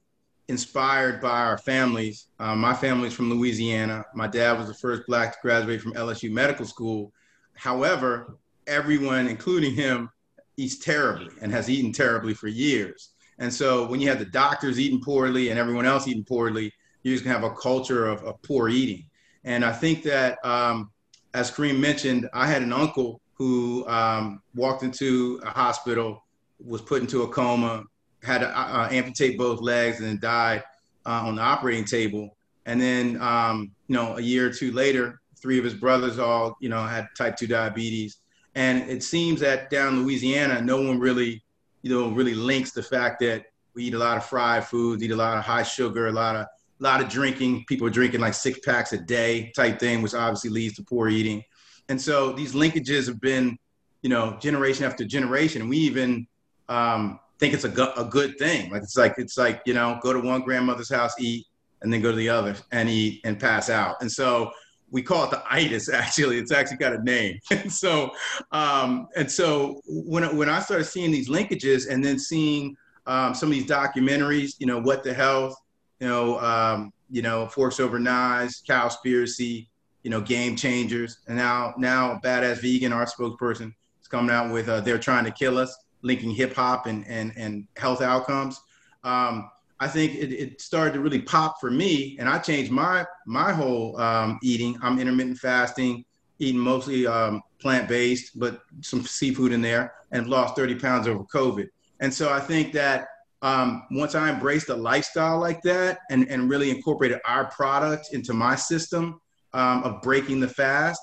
inspired 0.48 1.20
by 1.20 1.40
our 1.40 1.58
families. 1.58 2.26
Um, 2.38 2.60
my 2.60 2.74
family's 2.74 3.14
from 3.14 3.30
Louisiana. 3.30 4.04
My 4.14 4.26
dad 4.26 4.58
was 4.58 4.68
the 4.68 4.74
first 4.74 5.02
black 5.06 5.32
to 5.32 5.38
graduate 5.40 5.80
from 5.80 5.94
LSU 5.94 6.30
Medical 6.30 6.66
School. 6.66 7.12
However, 7.54 8.36
everyone, 8.66 9.28
including 9.28 9.74
him, 9.74 10.10
eats 10.58 10.78
terribly 10.78 11.32
and 11.40 11.50
has 11.50 11.70
eaten 11.70 11.92
terribly 11.92 12.34
for 12.34 12.48
years. 12.48 13.10
And 13.38 13.52
so 13.52 13.86
when 13.86 14.00
you 14.00 14.08
have 14.08 14.18
the 14.18 14.26
doctors 14.26 14.78
eating 14.78 15.00
poorly 15.00 15.48
and 15.48 15.58
everyone 15.58 15.86
else 15.86 16.06
eating 16.06 16.24
poorly, 16.24 16.72
you're 17.02 17.14
just 17.14 17.24
gonna 17.24 17.38
have 17.38 17.50
a 17.50 17.54
culture 17.54 18.06
of, 18.06 18.22
of 18.22 18.40
poor 18.42 18.68
eating. 18.68 19.06
And 19.44 19.64
I 19.64 19.72
think 19.72 20.02
that 20.04 20.38
um, 20.44 20.90
as 21.34 21.50
Kareem 21.50 21.78
mentioned, 21.78 22.28
I 22.32 22.46
had 22.46 22.62
an 22.62 22.72
uncle 22.72 23.20
who 23.34 23.86
um, 23.88 24.42
walked 24.54 24.82
into 24.82 25.40
a 25.44 25.50
hospital, 25.50 26.24
was 26.64 26.82
put 26.82 27.00
into 27.00 27.22
a 27.22 27.28
coma, 27.28 27.84
had 28.22 28.38
to 28.38 28.48
uh, 28.48 28.88
amputate 28.90 29.38
both 29.38 29.60
legs, 29.60 29.98
and 29.98 30.06
then 30.06 30.18
died 30.20 30.62
uh, 31.06 31.22
on 31.24 31.36
the 31.36 31.42
operating 31.42 31.84
table. 31.84 32.36
And 32.66 32.80
then, 32.80 33.20
um, 33.20 33.72
you 33.88 33.96
know, 33.96 34.16
a 34.16 34.20
year 34.20 34.46
or 34.46 34.50
two 34.50 34.72
later, 34.72 35.20
three 35.40 35.58
of 35.58 35.64
his 35.64 35.74
brothers 35.74 36.18
all, 36.18 36.56
you 36.60 36.68
know, 36.68 36.82
had 36.84 37.08
type 37.16 37.36
2 37.36 37.48
diabetes. 37.48 38.18
And 38.54 38.88
it 38.88 39.02
seems 39.02 39.40
that 39.40 39.70
down 39.70 39.94
in 39.94 40.02
Louisiana, 40.04 40.60
no 40.60 40.80
one 40.80 41.00
really, 41.00 41.42
you 41.82 41.90
know, 41.90 42.10
really 42.10 42.34
links 42.34 42.70
the 42.70 42.82
fact 42.82 43.18
that 43.20 43.46
we 43.74 43.84
eat 43.84 43.94
a 43.94 43.98
lot 43.98 44.18
of 44.18 44.24
fried 44.24 44.64
foods, 44.66 45.02
eat 45.02 45.10
a 45.10 45.16
lot 45.16 45.38
of 45.38 45.44
high 45.44 45.62
sugar, 45.62 46.06
a 46.06 46.12
lot 46.12 46.36
of 46.36 46.46
a 46.82 46.84
lot 46.84 47.00
of 47.00 47.08
drinking. 47.08 47.64
People 47.68 47.86
are 47.86 47.90
drinking 47.90 48.20
like 48.20 48.34
six 48.34 48.58
packs 48.60 48.92
a 48.92 48.98
day 48.98 49.52
type 49.54 49.78
thing, 49.78 50.02
which 50.02 50.14
obviously 50.14 50.50
leads 50.50 50.74
to 50.76 50.82
poor 50.82 51.08
eating. 51.08 51.42
And 51.88 52.00
so 52.00 52.32
these 52.32 52.54
linkages 52.54 53.06
have 53.06 53.20
been, 53.20 53.56
you 54.02 54.10
know, 54.10 54.36
generation 54.40 54.84
after 54.84 55.04
generation. 55.04 55.68
We 55.68 55.78
even 55.78 56.26
um, 56.68 57.20
think 57.38 57.54
it's 57.54 57.64
a, 57.64 57.92
a 57.96 58.04
good 58.04 58.36
thing. 58.38 58.70
Like 58.70 58.82
it's 58.82 58.96
like 58.96 59.14
it's 59.16 59.38
like 59.38 59.62
you 59.64 59.74
know, 59.74 59.98
go 60.02 60.12
to 60.12 60.20
one 60.20 60.42
grandmother's 60.42 60.92
house, 60.92 61.12
eat, 61.20 61.46
and 61.82 61.92
then 61.92 62.00
go 62.00 62.10
to 62.10 62.16
the 62.16 62.28
other 62.28 62.56
and 62.72 62.88
eat 62.88 63.20
and 63.24 63.38
pass 63.38 63.70
out. 63.70 63.96
And 64.00 64.10
so 64.10 64.50
we 64.90 65.02
call 65.02 65.24
it 65.24 65.30
the 65.30 65.42
itis. 65.48 65.88
Actually, 65.92 66.38
it's 66.38 66.52
actually 66.52 66.78
got 66.78 66.94
a 66.94 67.02
name. 67.02 67.38
and 67.50 67.72
so 67.72 68.10
um, 68.50 69.06
and 69.14 69.30
so 69.30 69.80
when 69.86 70.36
when 70.36 70.48
I 70.48 70.58
started 70.60 70.84
seeing 70.84 71.12
these 71.12 71.28
linkages 71.28 71.88
and 71.88 72.04
then 72.04 72.18
seeing 72.18 72.76
um, 73.06 73.34
some 73.34 73.50
of 73.50 73.54
these 73.54 73.66
documentaries, 73.66 74.54
you 74.58 74.66
know, 74.66 74.80
what 74.80 75.04
the 75.04 75.14
health 75.14 75.54
you 76.02 76.08
know, 76.08 76.40
um, 76.40 76.92
you 77.10 77.22
know, 77.22 77.46
Forks 77.46 77.78
Over 77.78 78.00
Knives, 78.00 78.60
Cowspiracy, 78.68 79.68
you 80.02 80.10
know, 80.10 80.20
Game 80.20 80.56
Changers, 80.56 81.18
and 81.28 81.36
now 81.36 81.74
now 81.78 82.18
Badass 82.24 82.60
Vegan, 82.60 82.92
our 82.92 83.06
spokesperson, 83.06 83.72
is 84.00 84.08
coming 84.08 84.34
out 84.34 84.52
with 84.52 84.68
uh, 84.68 84.80
They're 84.80 84.98
Trying 84.98 85.24
to 85.26 85.30
Kill 85.30 85.58
Us, 85.58 85.72
linking 86.02 86.32
hip 86.32 86.54
hop 86.54 86.86
and, 86.86 87.06
and, 87.06 87.32
and 87.36 87.68
health 87.76 88.02
outcomes. 88.02 88.60
Um, 89.04 89.48
I 89.78 89.86
think 89.86 90.16
it, 90.16 90.32
it, 90.32 90.60
started 90.60 90.94
to 90.94 91.00
really 91.00 91.22
pop 91.22 91.60
for 91.60 91.70
me, 91.70 92.16
and 92.18 92.28
I 92.28 92.38
changed 92.40 92.72
my 92.72 93.06
my 93.24 93.52
whole 93.52 93.96
um, 94.00 94.40
eating. 94.42 94.76
I'm 94.82 94.98
intermittent 94.98 95.38
fasting, 95.38 96.04
eating 96.40 96.60
mostly 96.60 97.06
um, 97.06 97.42
plant 97.60 97.88
based, 97.88 98.40
but 98.40 98.62
some 98.80 99.02
seafood 99.04 99.52
in 99.52 99.62
there, 99.62 99.94
and 100.10 100.26
lost 100.26 100.56
30 100.56 100.80
pounds 100.80 101.06
over 101.06 101.22
COVID. 101.22 101.68
And 102.00 102.12
so 102.12 102.32
I 102.32 102.40
think 102.40 102.72
that 102.72 103.06
um, 103.42 103.82
once 103.90 104.14
I 104.14 104.30
embraced 104.30 104.68
a 104.68 104.74
lifestyle 104.76 105.38
like 105.38 105.60
that 105.62 105.98
and, 106.10 106.28
and 106.28 106.48
really 106.48 106.70
incorporated 106.70 107.18
our 107.26 107.50
product 107.50 108.08
into 108.12 108.32
my 108.32 108.54
system 108.54 109.20
um, 109.52 109.82
of 109.82 110.00
breaking 110.00 110.40
the 110.40 110.48
fast, 110.48 111.00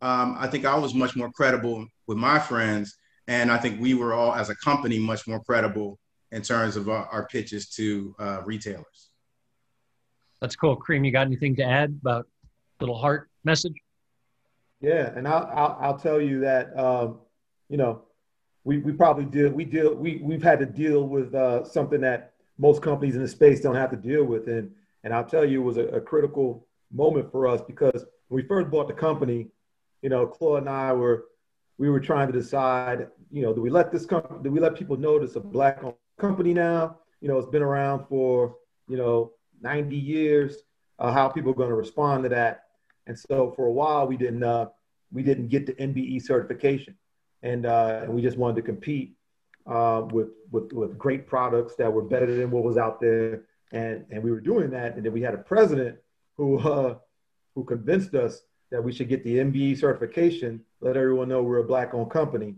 um, 0.00 0.36
I 0.38 0.48
think 0.48 0.64
I 0.64 0.76
was 0.76 0.94
much 0.94 1.14
more 1.14 1.30
credible 1.30 1.86
with 2.06 2.18
my 2.18 2.38
friends. 2.38 2.96
And 3.28 3.52
I 3.52 3.58
think 3.58 3.80
we 3.80 3.94
were 3.94 4.14
all, 4.14 4.34
as 4.34 4.50
a 4.50 4.56
company, 4.56 4.98
much 4.98 5.28
more 5.28 5.40
credible 5.44 5.98
in 6.32 6.42
terms 6.42 6.76
of 6.76 6.88
our, 6.88 7.06
our 7.06 7.26
pitches 7.26 7.68
to 7.70 8.14
uh, 8.18 8.40
retailers. 8.44 9.10
That's 10.40 10.56
cool. 10.56 10.76
Kareem, 10.76 11.06
you 11.06 11.12
got 11.12 11.26
anything 11.26 11.54
to 11.56 11.62
add 11.62 11.96
about 12.00 12.26
little 12.80 12.98
heart 12.98 13.30
message? 13.44 13.74
Yeah, 14.80 15.12
and 15.14 15.28
I'll, 15.28 15.48
I'll, 15.54 15.78
I'll 15.80 15.98
tell 15.98 16.20
you 16.20 16.40
that, 16.40 16.76
um, 16.76 17.20
you 17.68 17.76
know, 17.76 18.02
we, 18.64 18.78
we 18.78 18.92
probably 18.92 19.24
deal 19.24 19.50
we 19.50 19.64
deal 19.64 19.94
we 19.94 20.20
we've 20.22 20.42
had 20.42 20.58
to 20.60 20.66
deal 20.66 21.08
with 21.08 21.34
uh, 21.34 21.64
something 21.64 22.00
that 22.00 22.32
most 22.58 22.82
companies 22.82 23.16
in 23.16 23.22
the 23.22 23.28
space 23.28 23.60
don't 23.60 23.74
have 23.74 23.90
to 23.90 23.96
deal 23.96 24.24
with, 24.24 24.48
and 24.48 24.70
and 25.04 25.12
I'll 25.12 25.24
tell 25.24 25.44
you, 25.44 25.60
it 25.60 25.64
was 25.64 25.76
a, 25.78 25.86
a 25.88 26.00
critical 26.00 26.66
moment 26.92 27.30
for 27.30 27.46
us 27.48 27.60
because 27.60 28.04
when 28.28 28.42
we 28.42 28.46
first 28.46 28.70
bought 28.70 28.86
the 28.86 28.94
company, 28.94 29.48
you 30.02 30.08
know, 30.08 30.26
Claude 30.26 30.60
and 30.60 30.70
I 30.70 30.92
were 30.92 31.24
we 31.78 31.90
were 31.90 32.00
trying 32.00 32.30
to 32.30 32.32
decide, 32.32 33.08
you 33.30 33.42
know, 33.42 33.52
do 33.52 33.60
we 33.60 33.70
let 33.70 33.90
this 33.90 34.06
company, 34.06 34.40
do 34.42 34.50
we 34.50 34.60
let 34.60 34.76
people 34.76 34.96
know 34.96 35.16
it's 35.16 35.36
a 35.36 35.40
black 35.40 35.82
company 36.18 36.54
now? 36.54 36.98
You 37.20 37.28
know, 37.28 37.38
it's 37.38 37.48
been 37.48 37.62
around 37.62 38.06
for 38.06 38.56
you 38.88 38.96
know 38.96 39.32
90 39.60 39.96
years. 39.96 40.58
Uh, 40.98 41.10
how 41.12 41.28
people 41.28 41.50
are 41.50 41.54
going 41.54 41.70
to 41.70 41.74
respond 41.74 42.22
to 42.22 42.28
that? 42.28 42.64
And 43.08 43.18
so 43.18 43.52
for 43.56 43.66
a 43.66 43.72
while, 43.72 44.06
we 44.06 44.16
didn't 44.16 44.44
uh, 44.44 44.66
we 45.10 45.24
didn't 45.24 45.48
get 45.48 45.66
the 45.66 45.72
MBE 45.72 46.22
certification 46.22 46.94
and 47.42 47.66
uh, 47.66 48.04
we 48.08 48.22
just 48.22 48.36
wanted 48.36 48.56
to 48.56 48.62
compete 48.62 49.14
uh, 49.66 50.02
with 50.10 50.28
with 50.50 50.72
with 50.72 50.98
great 50.98 51.26
products 51.26 51.74
that 51.76 51.92
were 51.92 52.02
better 52.02 52.34
than 52.34 52.50
what 52.50 52.64
was 52.64 52.76
out 52.76 53.00
there, 53.00 53.44
and 53.72 54.04
and 54.10 54.22
we 54.22 54.30
were 54.30 54.40
doing 54.40 54.70
that, 54.70 54.96
and 54.96 55.04
then 55.04 55.12
we 55.12 55.22
had 55.22 55.34
a 55.34 55.38
president 55.38 55.96
who 56.36 56.58
uh, 56.70 56.96
who 57.54 57.64
convinced 57.64 58.14
us 58.14 58.42
that 58.70 58.82
we 58.82 58.92
should 58.92 59.08
get 59.08 59.22
the 59.22 59.36
MBE 59.36 59.78
certification, 59.78 60.64
let 60.80 60.96
everyone 60.96 61.28
know 61.28 61.42
we're 61.42 61.58
a 61.58 61.64
black-owned 61.64 62.10
company, 62.10 62.54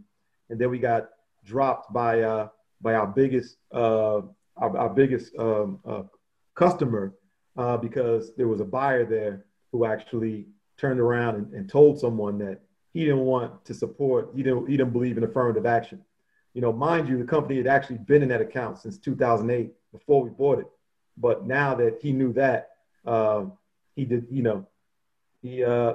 and 0.49 0.61
then 0.61 0.71
we 0.71 0.79
got 0.79 1.09
dropped 1.45 1.93
by 1.93 2.21
uh, 2.21 2.49
by 2.81 2.95
our 2.95 3.07
biggest 3.07 3.57
uh, 3.73 4.21
our, 4.57 4.77
our 4.77 4.91
biggest 4.91 5.37
um, 5.39 5.81
uh, 5.85 6.03
customer 6.55 7.15
uh, 7.57 7.77
because 7.77 8.35
there 8.37 8.49
was 8.49 8.61
a 8.61 8.65
buyer 8.65 9.05
there 9.05 9.47
who 9.73 9.85
actually 9.85 10.47
turned 10.77 11.01
around 11.01 11.37
and, 11.37 11.53
and 11.53 11.69
told 11.69 11.99
someone 11.99 12.39
that 12.39 12.61
he 12.95 13.01
didn't 13.01 13.25
want 13.25 13.65
to 13.65 13.75
support, 13.75 14.31
he 14.35 14.43
didn't, 14.43 14.69
he 14.69 14.77
didn't 14.77 14.93
believe 14.93 15.19
in 15.19 15.25
affirmative 15.25 15.67
action. 15.67 16.01
You 16.55 16.61
know, 16.61 16.73
mind 16.73 17.09
you, 17.09 17.19
the 17.19 17.25
company 17.25 17.57
had 17.57 17.67
actually 17.67 17.99
been 17.99 18.23
in 18.23 18.29
that 18.29 18.41
account 18.41 18.79
since 18.79 18.97
2008 18.99 19.73
before 19.93 20.23
we 20.23 20.31
bought 20.31 20.61
it. 20.61 20.67
But 21.17 21.45
now 21.45 21.75
that 21.75 21.99
he 22.01 22.13
knew 22.13 22.33
that, 22.35 22.71
uh, 23.05 23.47
he 23.97 24.05
did, 24.05 24.27
you 24.31 24.43
know, 24.43 24.67
he, 25.43 25.65
uh, 25.65 25.95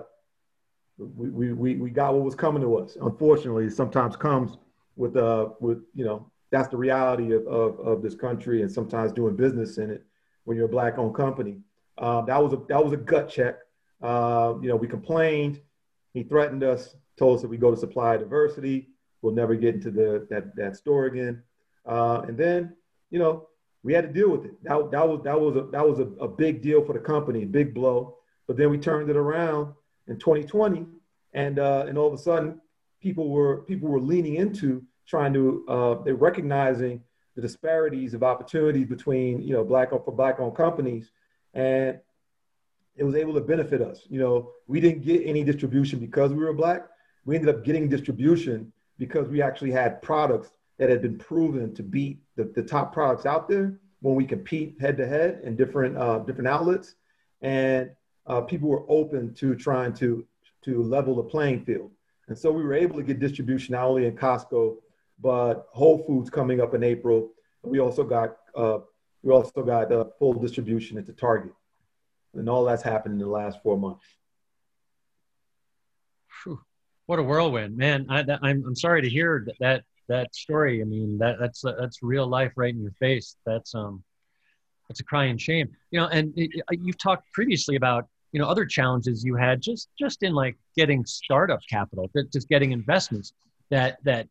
we, 0.97 1.53
we, 1.53 1.75
we 1.77 1.89
got 1.89 2.13
what 2.13 2.23
was 2.23 2.35
coming 2.35 2.61
to 2.61 2.77
us. 2.77 2.97
Unfortunately, 3.01 3.65
it 3.65 3.73
sometimes 3.73 4.17
comes 4.17 4.57
with, 4.97 5.15
uh, 5.15 5.49
with, 5.61 5.81
you 5.95 6.03
know, 6.03 6.29
that's 6.51 6.67
the 6.67 6.77
reality 6.77 7.31
of, 7.31 7.47
of, 7.47 7.79
of 7.79 8.01
this 8.01 8.15
country 8.15 8.61
and 8.61 8.69
sometimes 8.69 9.13
doing 9.13 9.37
business 9.37 9.77
in 9.77 9.89
it 9.89 10.03
when 10.43 10.57
you're 10.57 10.65
a 10.65 10.69
black 10.69 10.97
owned 10.97 11.15
company. 11.15 11.59
Um, 11.97 12.25
that 12.25 12.41
was 12.43 12.51
a, 12.51 12.57
that 12.67 12.83
was 12.83 12.91
a 12.91 12.97
gut 12.97 13.29
check. 13.29 13.59
Uh, 14.01 14.55
you 14.61 14.67
know, 14.67 14.75
we 14.75 14.87
complained, 14.87 15.61
he 16.13 16.23
threatened 16.23 16.63
us, 16.63 16.95
told 17.17 17.37
us 17.37 17.41
that 17.41 17.47
we 17.49 17.57
go 17.57 17.71
to 17.71 17.77
supply 17.77 18.17
diversity, 18.17 18.89
we'll 19.21 19.33
never 19.33 19.55
get 19.55 19.75
into 19.75 19.91
the 19.91 20.27
that 20.29 20.55
that 20.55 20.75
store 20.75 21.05
again. 21.05 21.43
Uh, 21.85 22.21
and 22.27 22.37
then, 22.37 22.75
you 23.09 23.19
know, 23.19 23.47
we 23.83 23.93
had 23.93 24.03
to 24.05 24.11
deal 24.11 24.29
with 24.29 24.45
it. 24.45 24.63
That, 24.63 24.91
that 24.91 25.07
was 25.07 25.21
that 25.23 25.39
was 25.39 25.55
a 25.55 25.63
that 25.71 25.87
was 25.87 25.99
a, 25.99 26.07
a 26.23 26.27
big 26.27 26.61
deal 26.61 26.83
for 26.83 26.93
the 26.93 26.99
company, 26.99 27.45
big 27.45 27.73
blow. 27.73 28.17
But 28.47 28.57
then 28.57 28.69
we 28.69 28.77
turned 28.77 29.09
it 29.09 29.15
around 29.15 29.73
in 30.07 30.17
2020, 30.17 30.85
and 31.33 31.59
uh, 31.59 31.85
and 31.87 31.97
all 31.97 32.07
of 32.07 32.13
a 32.13 32.17
sudden, 32.17 32.59
people 33.01 33.29
were 33.29 33.61
people 33.63 33.89
were 33.89 34.01
leaning 34.01 34.35
into 34.35 34.83
trying 35.07 35.33
to 35.33 35.65
uh, 35.67 36.03
they're 36.03 36.15
recognizing 36.15 37.01
the 37.35 37.41
disparities 37.41 38.13
of 38.13 38.23
opportunities 38.23 38.87
between 38.87 39.41
you 39.41 39.53
know 39.53 39.63
black 39.63 39.93
owned 39.93 40.03
for 40.03 40.11
black 40.11 40.39
owned 40.39 40.55
companies, 40.55 41.11
and 41.53 41.99
it 42.95 43.03
was 43.03 43.15
able 43.15 43.33
to 43.33 43.41
benefit 43.41 43.81
us. 43.81 44.05
You 44.09 44.19
know, 44.19 44.51
we 44.67 44.81
didn't 44.81 45.03
get 45.03 45.25
any 45.25 45.43
distribution 45.43 45.99
because 45.99 46.31
we 46.31 46.43
were 46.43 46.53
black. 46.53 46.87
We 47.25 47.35
ended 47.35 47.53
up 47.55 47.63
getting 47.63 47.87
distribution 47.87 48.71
because 48.97 49.27
we 49.29 49.41
actually 49.41 49.71
had 49.71 50.01
products 50.01 50.51
that 50.77 50.89
had 50.89 51.01
been 51.01 51.17
proven 51.17 51.73
to 51.75 51.83
beat 51.83 52.19
the, 52.35 52.45
the 52.55 52.63
top 52.63 52.93
products 52.93 53.25
out 53.25 53.47
there 53.47 53.79
when 54.01 54.15
we 54.15 54.25
compete 54.25 54.75
head 54.79 54.97
to 54.97 55.07
head 55.07 55.41
in 55.43 55.55
different 55.55 55.97
uh, 55.97 56.19
different 56.19 56.47
outlets, 56.47 56.95
and 57.41 57.91
uh, 58.27 58.41
people 58.41 58.69
were 58.69 58.85
open 58.89 59.33
to 59.35 59.55
trying 59.55 59.93
to 59.93 60.25
to 60.63 60.83
level 60.83 61.15
the 61.15 61.23
playing 61.23 61.63
field. 61.65 61.91
And 62.27 62.37
so 62.37 62.51
we 62.51 62.63
were 62.63 62.73
able 62.73 62.97
to 62.97 63.03
get 63.03 63.19
distribution 63.19 63.73
not 63.73 63.85
only 63.85 64.05
in 64.05 64.15
Costco, 64.15 64.77
but 65.21 65.67
Whole 65.71 66.03
Foods 66.05 66.29
coming 66.29 66.61
up 66.61 66.73
in 66.73 66.83
April. 66.83 67.31
We 67.63 67.79
also 67.79 68.03
got 68.03 68.37
uh, 68.55 68.79
we 69.23 69.33
also 69.33 69.63
got 69.63 69.91
uh, 69.91 70.05
full 70.17 70.33
distribution 70.33 70.97
into 70.97 71.13
Target 71.13 71.51
and 72.35 72.49
all 72.49 72.65
that's 72.65 72.83
happened 72.83 73.13
in 73.13 73.19
the 73.19 73.27
last 73.27 73.61
four 73.63 73.77
months. 73.77 74.05
What 77.05 77.19
a 77.19 77.23
whirlwind, 77.23 77.75
man! 77.75 78.05
I, 78.07 78.19
am 78.19 78.29
I'm, 78.43 78.63
I'm 78.67 78.75
sorry 78.75 79.01
to 79.01 79.09
hear 79.09 79.43
that, 79.47 79.55
that 79.59 79.83
that 80.09 80.35
story. 80.35 80.81
I 80.81 80.85
mean, 80.85 81.17
that 81.17 81.37
that's 81.39 81.61
that's 81.61 82.03
real 82.03 82.27
life 82.27 82.53
right 82.55 82.73
in 82.73 82.81
your 82.83 82.91
face. 82.99 83.35
That's 83.47 83.73
um, 83.73 84.03
that's 84.87 84.99
a 84.99 85.03
crying 85.03 85.37
shame. 85.37 85.69
You 85.89 86.01
know, 86.01 86.07
and 86.07 86.31
it, 86.35 86.51
you've 86.71 86.99
talked 86.99 87.31
previously 87.33 87.77
about 87.77 88.07
you 88.31 88.39
know 88.39 88.47
other 88.47 88.63
challenges 88.63 89.23
you 89.23 89.35
had 89.35 89.59
just 89.59 89.89
just 89.97 90.21
in 90.21 90.33
like 90.33 90.55
getting 90.77 91.03
startup 91.03 91.61
capital, 91.67 92.11
just 92.31 92.47
getting 92.47 92.73
investments 92.73 93.33
that 93.71 93.97
that 94.03 94.27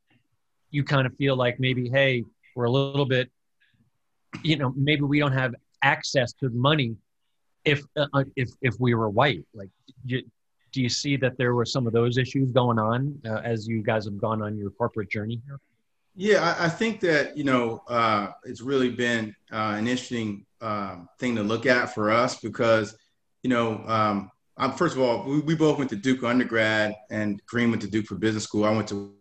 you 0.70 0.84
kind 0.84 1.06
of 1.06 1.16
feel 1.16 1.34
like 1.34 1.58
maybe 1.58 1.88
hey 1.88 2.24
we're 2.54 2.66
a 2.66 2.70
little 2.70 3.06
bit 3.06 3.30
you 4.42 4.56
know 4.56 4.72
maybe 4.76 5.02
we 5.02 5.18
don't 5.18 5.32
have 5.32 5.54
access 5.82 6.32
to 6.34 6.50
money 6.50 6.96
if 7.68 7.84
uh, 7.96 8.06
uh, 8.12 8.24
if 8.36 8.50
if 8.62 8.74
we 8.78 8.94
were 8.94 9.10
white 9.10 9.44
like 9.54 9.70
you, 10.04 10.22
do 10.72 10.82
you 10.82 10.88
see 10.88 11.16
that 11.16 11.36
there 11.38 11.54
were 11.54 11.64
some 11.64 11.86
of 11.86 11.92
those 11.92 12.18
issues 12.18 12.50
going 12.52 12.78
on 12.78 13.18
uh, 13.26 13.40
as 13.44 13.66
you 13.66 13.82
guys 13.82 14.04
have 14.04 14.18
gone 14.18 14.42
on 14.42 14.56
your 14.56 14.70
corporate 14.70 15.10
journey 15.10 15.40
here? 15.46 15.60
Yeah 16.14 16.56
i, 16.58 16.66
I 16.66 16.68
think 16.68 17.00
that 17.00 17.36
you 17.36 17.44
know 17.44 17.82
uh, 17.88 18.28
it's 18.44 18.60
really 18.60 18.90
been 18.90 19.34
uh, 19.52 19.74
an 19.78 19.86
interesting 19.86 20.46
um, 20.60 21.08
thing 21.20 21.36
to 21.36 21.42
look 21.42 21.66
at 21.66 21.94
for 21.94 22.10
us 22.10 22.40
because 22.40 22.96
you 23.42 23.50
know 23.50 23.82
um, 23.86 24.30
I'm, 24.56 24.72
first 24.72 24.96
of 24.96 25.02
all 25.02 25.24
we, 25.24 25.40
we, 25.40 25.54
both 25.54 25.78
went 25.78 25.90
to 25.90 25.96
duke 25.96 26.24
undergrad 26.24 26.94
and 27.10 27.40
kareem 27.46 27.70
went 27.70 27.82
to 27.82 27.90
duke 27.90 28.06
for 28.06 28.16
business 28.16 28.44
school. 28.44 28.64
I 28.64 28.70
went 28.70 28.88
to 28.88 29.14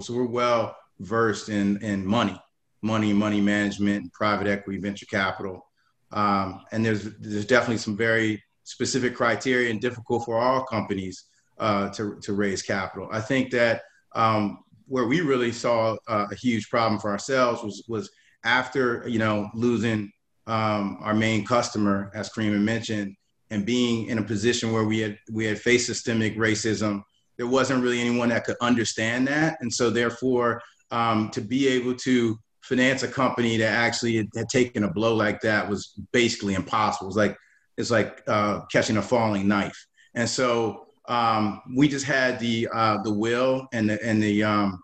so 0.00 0.14
we're 0.14 0.26
well 0.26 0.76
versed 1.00 1.48
in 1.48 1.82
in 1.82 2.06
money 2.06 2.40
money 2.82 3.12
money 3.12 3.40
management 3.40 4.12
private 4.12 4.46
equity 4.46 4.78
venture 4.78 5.06
capital 5.06 5.69
um, 6.12 6.62
and 6.72 6.84
there's 6.84 7.04
there's 7.18 7.46
definitely 7.46 7.78
some 7.78 7.96
very 7.96 8.42
specific 8.64 9.14
criteria 9.14 9.70
and 9.70 9.80
difficult 9.80 10.24
for 10.24 10.38
all 10.38 10.64
companies 10.64 11.24
uh, 11.58 11.88
to 11.90 12.18
to 12.22 12.32
raise 12.32 12.62
capital. 12.62 13.08
I 13.12 13.20
think 13.20 13.50
that 13.50 13.82
um, 14.14 14.64
where 14.86 15.06
we 15.06 15.20
really 15.20 15.52
saw 15.52 15.96
uh, 16.08 16.26
a 16.30 16.34
huge 16.34 16.68
problem 16.68 17.00
for 17.00 17.10
ourselves 17.10 17.62
was 17.62 17.84
was 17.88 18.10
after 18.44 19.06
you 19.08 19.18
know 19.18 19.48
losing 19.54 20.10
um, 20.46 20.98
our 21.00 21.14
main 21.14 21.44
customer, 21.44 22.10
as 22.14 22.30
Kareem 22.30 22.60
mentioned, 22.60 23.14
and 23.50 23.64
being 23.64 24.06
in 24.06 24.18
a 24.18 24.22
position 24.22 24.72
where 24.72 24.84
we 24.84 24.98
had 25.00 25.18
we 25.30 25.44
had 25.44 25.60
faced 25.60 25.86
systemic 25.86 26.36
racism. 26.36 27.02
There 27.36 27.46
wasn't 27.46 27.82
really 27.82 28.00
anyone 28.00 28.28
that 28.30 28.44
could 28.44 28.56
understand 28.60 29.28
that, 29.28 29.58
and 29.60 29.72
so 29.72 29.90
therefore, 29.90 30.60
um, 30.90 31.30
to 31.30 31.40
be 31.40 31.68
able 31.68 31.94
to 31.96 32.38
finance 32.62 33.02
a 33.02 33.08
company 33.08 33.56
that 33.56 33.72
actually 33.72 34.16
had, 34.16 34.48
taken 34.48 34.84
a 34.84 34.92
blow 34.92 35.14
like 35.14 35.40
that 35.40 35.68
was 35.68 35.94
basically 36.12 36.54
impossible. 36.54 37.08
It's 37.08 37.16
like 37.16 37.36
it's 37.76 37.90
like 37.90 38.22
uh, 38.26 38.60
catching 38.72 38.98
a 38.98 39.02
falling 39.02 39.48
knife. 39.48 39.86
And 40.14 40.28
so 40.28 40.86
um, 41.08 41.62
we 41.76 41.88
just 41.88 42.04
had 42.04 42.38
the 42.38 42.68
uh, 42.72 43.02
the 43.02 43.12
will 43.12 43.66
and 43.72 43.88
the 43.90 44.04
and 44.04 44.22
the 44.22 44.44
um, 44.44 44.80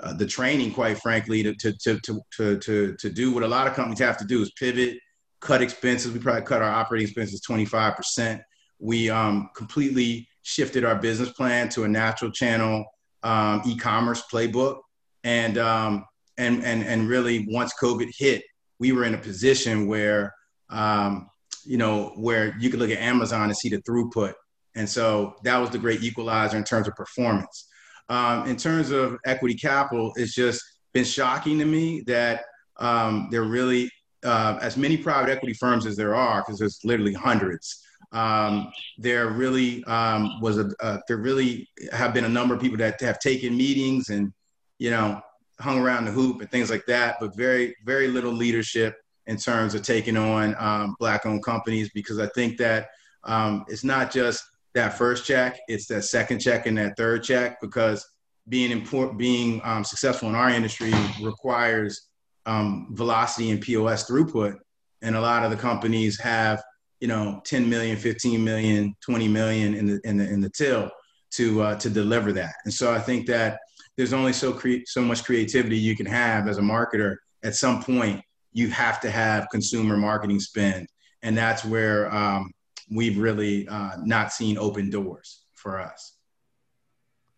uh, 0.00 0.14
the 0.14 0.26
training, 0.26 0.72
quite 0.72 0.98
frankly, 0.98 1.42
to, 1.42 1.54
to 1.54 1.72
to 1.84 2.20
to 2.36 2.58
to 2.58 2.96
to 2.98 3.10
do 3.10 3.32
what 3.32 3.42
a 3.42 3.48
lot 3.48 3.66
of 3.66 3.74
companies 3.74 4.00
have 4.00 4.16
to 4.18 4.24
do 4.24 4.42
is 4.42 4.50
pivot, 4.52 4.98
cut 5.40 5.62
expenses. 5.62 6.12
We 6.12 6.18
probably 6.18 6.42
cut 6.42 6.62
our 6.62 6.70
operating 6.70 7.06
expenses 7.06 7.40
twenty 7.40 7.64
five 7.64 7.96
percent. 7.96 8.40
We 8.78 9.10
um, 9.10 9.50
completely 9.54 10.28
shifted 10.42 10.84
our 10.84 10.96
business 10.96 11.30
plan 11.30 11.68
to 11.68 11.84
a 11.84 11.88
natural 11.88 12.32
channel 12.32 12.84
um, 13.22 13.62
e-commerce 13.64 14.24
playbook, 14.32 14.80
and 15.22 15.58
um, 15.58 16.04
and 16.38 16.64
and 16.64 16.82
and 16.82 17.08
really 17.08 17.46
once 17.48 17.72
COVID 17.80 18.10
hit, 18.16 18.42
we 18.78 18.92
were 18.92 19.04
in 19.04 19.14
a 19.14 19.18
position 19.18 19.86
where 19.86 20.34
um, 20.70 21.28
you 21.64 21.76
know 21.76 22.12
where 22.16 22.56
you 22.58 22.70
could 22.70 22.80
look 22.80 22.90
at 22.90 22.98
Amazon 22.98 23.44
and 23.44 23.56
see 23.56 23.68
the 23.68 23.82
throughput, 23.82 24.34
and 24.74 24.88
so 24.88 25.36
that 25.44 25.58
was 25.58 25.70
the 25.70 25.78
great 25.78 26.02
equalizer 26.02 26.56
in 26.56 26.64
terms 26.64 26.88
of 26.88 26.94
performance. 26.94 27.68
Um, 28.08 28.46
in 28.46 28.56
terms 28.56 28.90
of 28.90 29.16
equity 29.26 29.54
capital, 29.54 30.12
it's 30.16 30.34
just 30.34 30.62
been 30.92 31.04
shocking 31.04 31.58
to 31.58 31.64
me 31.64 32.02
that 32.06 32.44
um, 32.78 33.28
there 33.30 33.44
really 33.44 33.90
uh, 34.24 34.58
as 34.60 34.76
many 34.76 34.96
private 34.96 35.30
equity 35.30 35.54
firms 35.54 35.86
as 35.86 35.96
there 35.96 36.14
are, 36.14 36.40
because 36.40 36.58
there's 36.58 36.80
literally 36.84 37.12
hundreds. 37.14 37.82
Um, 38.12 38.70
there 38.98 39.28
really 39.28 39.82
um, 39.84 40.40
was 40.40 40.58
a, 40.58 40.70
uh, 40.80 40.98
there 41.08 41.16
really 41.16 41.68
have 41.92 42.12
been 42.12 42.24
a 42.24 42.28
number 42.28 42.54
of 42.54 42.60
people 42.60 42.76
that 42.78 43.00
have 43.00 43.18
taken 43.18 43.56
meetings 43.56 44.10
and 44.10 44.32
you 44.78 44.90
know 44.90 45.20
hung 45.62 45.78
around 45.78 46.04
the 46.04 46.10
hoop 46.10 46.40
and 46.40 46.50
things 46.50 46.70
like 46.70 46.84
that, 46.86 47.16
but 47.20 47.36
very, 47.36 47.74
very 47.84 48.08
little 48.08 48.32
leadership 48.32 48.96
in 49.26 49.36
terms 49.36 49.74
of 49.74 49.82
taking 49.82 50.16
on 50.16 50.54
um, 50.58 50.96
black 50.98 51.24
owned 51.24 51.44
companies 51.44 51.88
because 51.94 52.18
I 52.18 52.26
think 52.28 52.58
that 52.58 52.88
um, 53.24 53.64
it's 53.68 53.84
not 53.84 54.10
just 54.10 54.42
that 54.74 54.98
first 54.98 55.24
check, 55.24 55.60
it's 55.68 55.86
that 55.86 56.02
second 56.02 56.40
check 56.40 56.66
and 56.66 56.76
that 56.78 56.96
third 56.96 57.22
check 57.22 57.60
because 57.60 58.04
being 58.48 58.72
important, 58.72 59.18
being 59.18 59.60
um, 59.62 59.84
successful 59.84 60.28
in 60.28 60.34
our 60.34 60.50
industry 60.50 60.92
requires 61.22 62.08
um, 62.46 62.88
velocity 62.90 63.50
and 63.50 63.60
POS 63.60 64.10
throughput. 64.10 64.56
And 65.02 65.14
a 65.14 65.20
lot 65.20 65.44
of 65.44 65.50
the 65.50 65.56
companies 65.56 66.18
have, 66.20 66.62
you 67.00 67.08
know, 67.08 67.40
10 67.44 67.68
million, 67.68 67.96
15 67.96 68.42
million, 68.42 68.94
20 69.04 69.28
million 69.28 69.74
in 69.74 69.86
the 69.86 70.00
in 70.04 70.16
the 70.16 70.28
in 70.28 70.40
the 70.40 70.50
till 70.50 70.90
to 71.32 71.62
uh, 71.62 71.74
to 71.76 71.90
deliver 71.90 72.32
that. 72.32 72.54
And 72.64 72.74
so 72.74 72.92
I 72.92 72.98
think 72.98 73.26
that 73.26 73.58
there's 73.96 74.12
only 74.12 74.32
so 74.32 74.52
cre- 74.52 74.84
so 74.86 75.02
much 75.02 75.24
creativity 75.24 75.76
you 75.76 75.96
can 75.96 76.06
have 76.06 76.48
as 76.48 76.58
a 76.58 76.62
marketer. 76.62 77.16
At 77.42 77.54
some 77.54 77.82
point, 77.82 78.22
you 78.52 78.68
have 78.68 79.00
to 79.00 79.10
have 79.10 79.48
consumer 79.50 79.96
marketing 79.96 80.40
spend, 80.40 80.88
and 81.22 81.36
that's 81.36 81.64
where 81.64 82.12
um, 82.14 82.52
we've 82.90 83.18
really 83.18 83.68
uh, 83.68 83.96
not 84.02 84.32
seen 84.32 84.58
open 84.58 84.90
doors 84.90 85.42
for 85.54 85.80
us. 85.80 86.16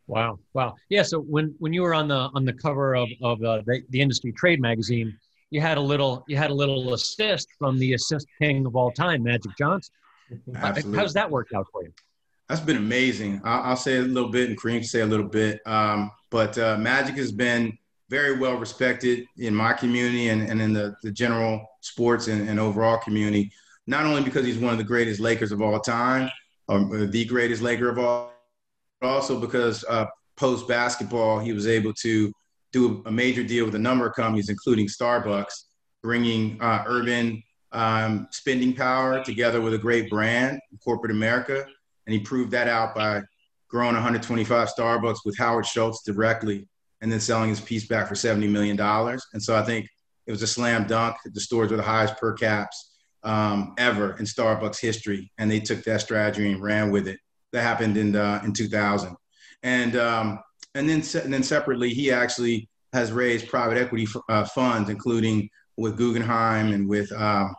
Wow, 0.06 0.38
wow, 0.52 0.74
yeah. 0.90 1.02
So 1.02 1.20
when 1.20 1.54
when 1.58 1.72
you 1.72 1.82
were 1.82 1.94
on 1.94 2.08
the 2.08 2.30
on 2.34 2.44
the 2.44 2.52
cover 2.52 2.94
of 2.94 3.08
of 3.22 3.42
uh, 3.42 3.62
the, 3.66 3.82
the 3.90 4.00
industry 4.00 4.32
trade 4.32 4.60
magazine, 4.60 5.16
you 5.50 5.60
had 5.60 5.78
a 5.78 5.80
little 5.80 6.24
you 6.28 6.36
had 6.36 6.50
a 6.50 6.54
little 6.54 6.94
assist 6.94 7.48
from 7.58 7.78
the 7.78 7.94
assist 7.94 8.26
king 8.40 8.66
of 8.66 8.76
all 8.76 8.90
time, 8.90 9.22
Magic 9.22 9.52
Johnson. 9.58 9.94
Absolutely. 10.54 10.98
How's 10.98 11.14
that 11.14 11.30
worked 11.30 11.52
out 11.54 11.66
for 11.72 11.84
you? 11.84 11.92
That's 12.48 12.60
been 12.60 12.76
amazing. 12.76 13.40
I'll, 13.44 13.62
I'll 13.62 13.76
say 13.76 13.96
a 13.96 14.02
little 14.02 14.30
bit, 14.30 14.48
and 14.48 14.60
Kareem 14.60 14.84
say 14.84 15.00
a 15.00 15.06
little 15.06 15.28
bit. 15.28 15.60
Um, 15.66 16.10
but 16.30 16.56
uh, 16.58 16.76
Magic 16.78 17.16
has 17.16 17.32
been 17.32 17.76
very 18.10 18.38
well 18.38 18.56
respected 18.56 19.26
in 19.38 19.54
my 19.54 19.72
community 19.72 20.28
and, 20.28 20.42
and 20.42 20.60
in 20.60 20.72
the, 20.72 20.94
the 21.02 21.10
general 21.10 21.66
sports 21.80 22.28
and, 22.28 22.48
and 22.48 22.60
overall 22.60 22.98
community. 22.98 23.50
Not 23.86 24.04
only 24.04 24.22
because 24.22 24.44
he's 24.44 24.58
one 24.58 24.72
of 24.72 24.78
the 24.78 24.84
greatest 24.84 25.20
Lakers 25.20 25.52
of 25.52 25.62
all 25.62 25.80
time, 25.80 26.30
or 26.68 27.06
the 27.06 27.24
greatest 27.24 27.62
Laker 27.62 27.88
of 27.88 27.98
all 27.98 28.34
but 29.04 29.10
also 29.10 29.38
because 29.38 29.84
uh, 29.84 30.06
post 30.36 30.66
basketball, 30.66 31.38
he 31.38 31.52
was 31.52 31.66
able 31.66 31.92
to 31.92 32.32
do 32.72 33.02
a 33.06 33.10
major 33.10 33.44
deal 33.44 33.66
with 33.66 33.74
a 33.74 33.78
number 33.78 34.06
of 34.06 34.14
companies, 34.14 34.48
including 34.48 34.86
Starbucks, 34.86 35.64
bringing 36.02 36.60
uh, 36.60 36.84
urban 36.86 37.42
um, 37.72 38.26
spending 38.30 38.74
power 38.74 39.22
together 39.22 39.60
with 39.60 39.74
a 39.74 39.78
great 39.78 40.08
brand, 40.08 40.58
corporate 40.82 41.12
America. 41.12 41.66
And 42.06 42.14
he 42.14 42.20
proved 42.20 42.50
that 42.52 42.68
out 42.68 42.94
by 42.94 43.22
growing 43.68 43.94
125 43.94 44.68
Starbucks 44.68 45.18
with 45.24 45.36
Howard 45.38 45.66
Schultz 45.66 46.02
directly 46.02 46.68
and 47.00 47.10
then 47.10 47.20
selling 47.20 47.50
his 47.50 47.60
piece 47.60 47.86
back 47.86 48.08
for 48.08 48.14
$70 48.14 48.48
million. 48.48 48.78
And 48.80 49.42
so 49.42 49.56
I 49.56 49.62
think 49.62 49.88
it 50.26 50.30
was 50.30 50.42
a 50.42 50.46
slam 50.46 50.86
dunk. 50.86 51.16
The 51.24 51.40
stores 51.40 51.70
were 51.70 51.76
the 51.76 51.82
highest 51.82 52.16
per 52.18 52.32
caps 52.34 52.94
um, 53.24 53.74
ever 53.78 54.16
in 54.18 54.24
Starbucks 54.24 54.80
history. 54.80 55.32
And 55.38 55.50
they 55.50 55.60
took 55.60 55.82
that 55.84 56.00
strategy 56.00 56.50
and 56.50 56.62
ran 56.62 56.90
with 56.90 57.08
it 57.08 57.18
that 57.54 57.62
happened 57.62 57.96
in 57.96 58.14
uh, 58.14 58.42
in 58.44 58.52
2000, 58.52 59.16
and 59.62 59.96
um, 59.96 60.40
and 60.74 60.88
then 60.88 61.02
and 61.22 61.32
then 61.32 61.42
separately, 61.42 61.90
he 61.90 62.12
actually 62.12 62.68
has 62.92 63.12
raised 63.12 63.48
private 63.48 63.78
equity 63.78 64.06
uh, 64.28 64.44
funds, 64.44 64.90
including 64.90 65.48
with 65.76 65.96
Guggenheim 65.96 66.72
and 66.72 66.88
with 66.88 67.10
um, 67.12 67.54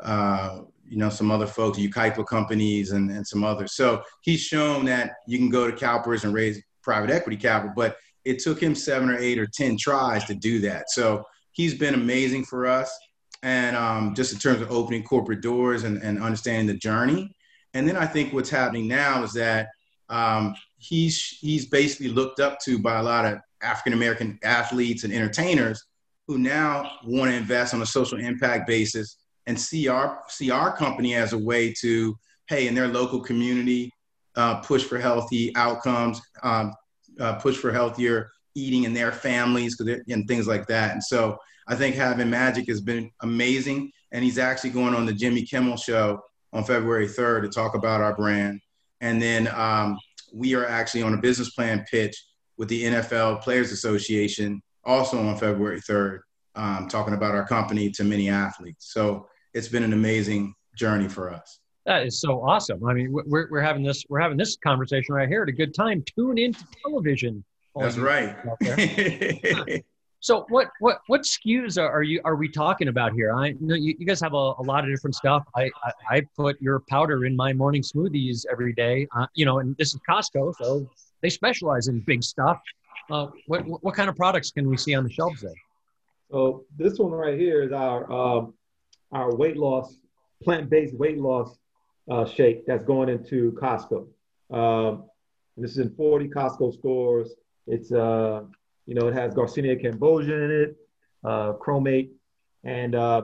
uh, 0.00 0.60
you 0.88 0.96
know 0.96 1.08
some 1.08 1.30
other 1.30 1.46
folks, 1.46 1.78
Yucaipa 1.78 2.26
companies, 2.26 2.92
and, 2.92 3.10
and 3.10 3.26
some 3.26 3.44
others. 3.44 3.74
So 3.74 4.02
he's 4.22 4.40
shown 4.40 4.84
that 4.86 5.14
you 5.26 5.38
can 5.38 5.50
go 5.50 5.70
to 5.70 5.76
CalPERS 5.76 6.24
and 6.24 6.34
raise 6.34 6.62
private 6.82 7.10
equity 7.10 7.36
capital, 7.36 7.72
but 7.74 7.96
it 8.24 8.38
took 8.38 8.60
him 8.60 8.74
seven 8.74 9.08
or 9.10 9.18
eight 9.18 9.38
or 9.38 9.46
ten 9.46 9.76
tries 9.76 10.24
to 10.24 10.34
do 10.34 10.60
that. 10.60 10.90
So 10.90 11.24
he's 11.52 11.74
been 11.74 11.94
amazing 11.94 12.44
for 12.44 12.66
us, 12.66 12.96
and 13.42 13.76
um, 13.76 14.14
just 14.14 14.32
in 14.32 14.38
terms 14.38 14.60
of 14.60 14.70
opening 14.70 15.02
corporate 15.02 15.42
doors 15.42 15.84
and, 15.84 16.02
and 16.02 16.22
understanding 16.22 16.66
the 16.66 16.78
journey. 16.78 17.30
And 17.74 17.86
then 17.86 17.96
I 17.96 18.06
think 18.06 18.32
what's 18.32 18.50
happening 18.50 18.88
now 18.88 19.22
is 19.22 19.32
that 19.34 19.68
um, 20.08 20.54
he's 20.78 21.20
he's 21.40 21.66
basically 21.66 22.08
looked 22.08 22.40
up 22.40 22.58
to 22.64 22.78
by 22.78 22.98
a 22.98 23.02
lot 23.02 23.24
of 23.24 23.38
African 23.62 23.92
American 23.92 24.38
athletes 24.44 25.04
and 25.04 25.12
entertainers 25.12 25.84
who 26.26 26.38
now 26.38 26.90
want 27.04 27.30
to 27.30 27.36
invest 27.36 27.74
on 27.74 27.82
a 27.82 27.86
social 27.86 28.18
impact 28.18 28.66
basis 28.66 29.16
and 29.46 29.58
see 29.58 29.88
our 29.88 30.22
see 30.28 30.50
our 30.50 30.76
company 30.76 31.14
as 31.14 31.32
a 31.32 31.38
way 31.38 31.72
to 31.80 32.16
hey 32.48 32.66
in 32.66 32.74
their 32.74 32.88
local 32.88 33.20
community 33.20 33.92
uh, 34.36 34.60
push 34.60 34.84
for 34.84 34.98
healthy 34.98 35.54
outcomes, 35.56 36.20
um, 36.42 36.72
uh, 37.18 37.34
push 37.34 37.56
for 37.56 37.72
healthier 37.72 38.30
eating 38.54 38.84
in 38.84 38.94
their 38.94 39.12
families 39.12 39.78
and 40.08 40.28
things 40.28 40.46
like 40.46 40.66
that. 40.66 40.92
And 40.92 41.02
so 41.02 41.38
I 41.68 41.74
think 41.74 41.96
having 41.96 42.30
Magic 42.30 42.68
has 42.68 42.80
been 42.80 43.10
amazing. 43.22 43.90
And 44.12 44.24
he's 44.24 44.38
actually 44.38 44.70
going 44.70 44.94
on 44.94 45.04
the 45.04 45.12
Jimmy 45.12 45.42
Kimmel 45.42 45.76
show 45.76 46.20
on 46.52 46.64
February 46.64 47.08
3rd 47.08 47.42
to 47.42 47.48
talk 47.48 47.74
about 47.74 48.00
our 48.00 48.14
brand. 48.14 48.60
And 49.00 49.20
then 49.20 49.48
um, 49.48 49.98
we 50.32 50.54
are 50.54 50.66
actually 50.66 51.02
on 51.02 51.12
a 51.12 51.18
business 51.18 51.50
plan 51.50 51.84
pitch 51.90 52.16
with 52.56 52.68
the 52.68 52.84
NFL 52.84 53.42
Players 53.42 53.72
Association 53.72 54.62
also 54.84 55.18
on 55.18 55.36
February 55.36 55.80
3rd, 55.80 56.20
um, 56.54 56.88
talking 56.88 57.14
about 57.14 57.34
our 57.34 57.46
company 57.46 57.90
to 57.90 58.04
many 58.04 58.30
athletes. 58.30 58.92
So 58.92 59.26
it's 59.56 59.68
been 59.68 59.82
an 59.82 59.94
amazing 59.94 60.54
journey 60.74 61.08
for 61.08 61.32
us. 61.32 61.60
That 61.86 62.04
is 62.04 62.20
so 62.20 62.42
awesome. 62.42 62.84
I 62.84 62.92
mean, 62.92 63.10
we're, 63.10 63.48
we're 63.50 63.62
having 63.62 63.82
this 63.82 64.04
we're 64.08 64.20
having 64.20 64.36
this 64.36 64.56
conversation 64.56 65.14
right 65.14 65.28
here 65.28 65.42
at 65.42 65.48
a 65.48 65.52
good 65.52 65.72
time. 65.72 66.04
Tune 66.14 66.36
into 66.36 66.64
television. 66.82 67.42
That's 67.74 67.96
right. 67.98 68.36
So 70.20 70.44
what 70.48 70.68
what 70.80 71.02
what 71.06 71.20
SKUs 71.20 71.80
are, 71.80 71.88
are 71.88 72.02
you 72.02 72.20
are 72.24 72.34
we 72.34 72.48
talking 72.48 72.88
about 72.88 73.12
here? 73.12 73.32
I 73.32 73.54
know 73.60 73.76
you, 73.76 73.94
you 73.96 74.04
guys 74.04 74.20
have 74.22 74.32
a, 74.32 74.54
a, 74.58 74.62
lot 74.62 74.82
of 74.82 74.90
different 74.90 75.14
stuff. 75.14 75.44
I, 75.54 75.70
I, 75.84 76.16
I 76.16 76.22
put 76.36 76.60
your 76.60 76.80
powder 76.88 77.26
in 77.26 77.36
my 77.36 77.52
morning 77.52 77.82
smoothies 77.82 78.44
every 78.50 78.72
day. 78.72 79.06
Uh, 79.14 79.26
you 79.34 79.44
know, 79.44 79.60
and 79.60 79.76
this 79.76 79.94
is 79.94 80.00
Costco, 80.08 80.54
so 80.60 80.90
they 81.20 81.28
specialize 81.28 81.86
in 81.86 82.00
big 82.00 82.24
stuff. 82.24 82.60
Uh, 83.08 83.28
what 83.46 83.60
what 83.84 83.94
kind 83.94 84.08
of 84.08 84.16
products 84.16 84.50
can 84.50 84.68
we 84.68 84.76
see 84.76 84.96
on 84.96 85.04
the 85.04 85.12
shelves 85.12 85.42
there? 85.42 85.52
So 86.32 86.64
this 86.76 86.98
one 86.98 87.12
right 87.12 87.38
here 87.38 87.62
is 87.62 87.70
our 87.70 88.10
um, 88.10 88.54
our 89.12 89.34
weight 89.34 89.56
loss 89.56 89.96
plant 90.42 90.68
based 90.70 90.94
weight 90.94 91.18
loss 91.18 91.58
uh, 92.10 92.24
shake 92.24 92.66
that's 92.66 92.84
going 92.84 93.08
into 93.08 93.52
Costco. 93.52 94.06
Um, 94.50 95.04
this 95.56 95.72
is 95.72 95.78
in 95.78 95.94
40 95.94 96.28
Costco 96.28 96.72
stores. 96.74 97.34
It's 97.66 97.90
uh, 97.92 98.42
you 98.86 98.94
know, 98.94 99.08
it 99.08 99.14
has 99.14 99.34
Garcinia 99.34 99.80
cambogia 99.82 100.44
in 100.44 100.50
it, 100.50 100.76
uh, 101.24 101.54
Chromax, 101.54 102.08
and 102.64 102.94
uh, 102.94 103.22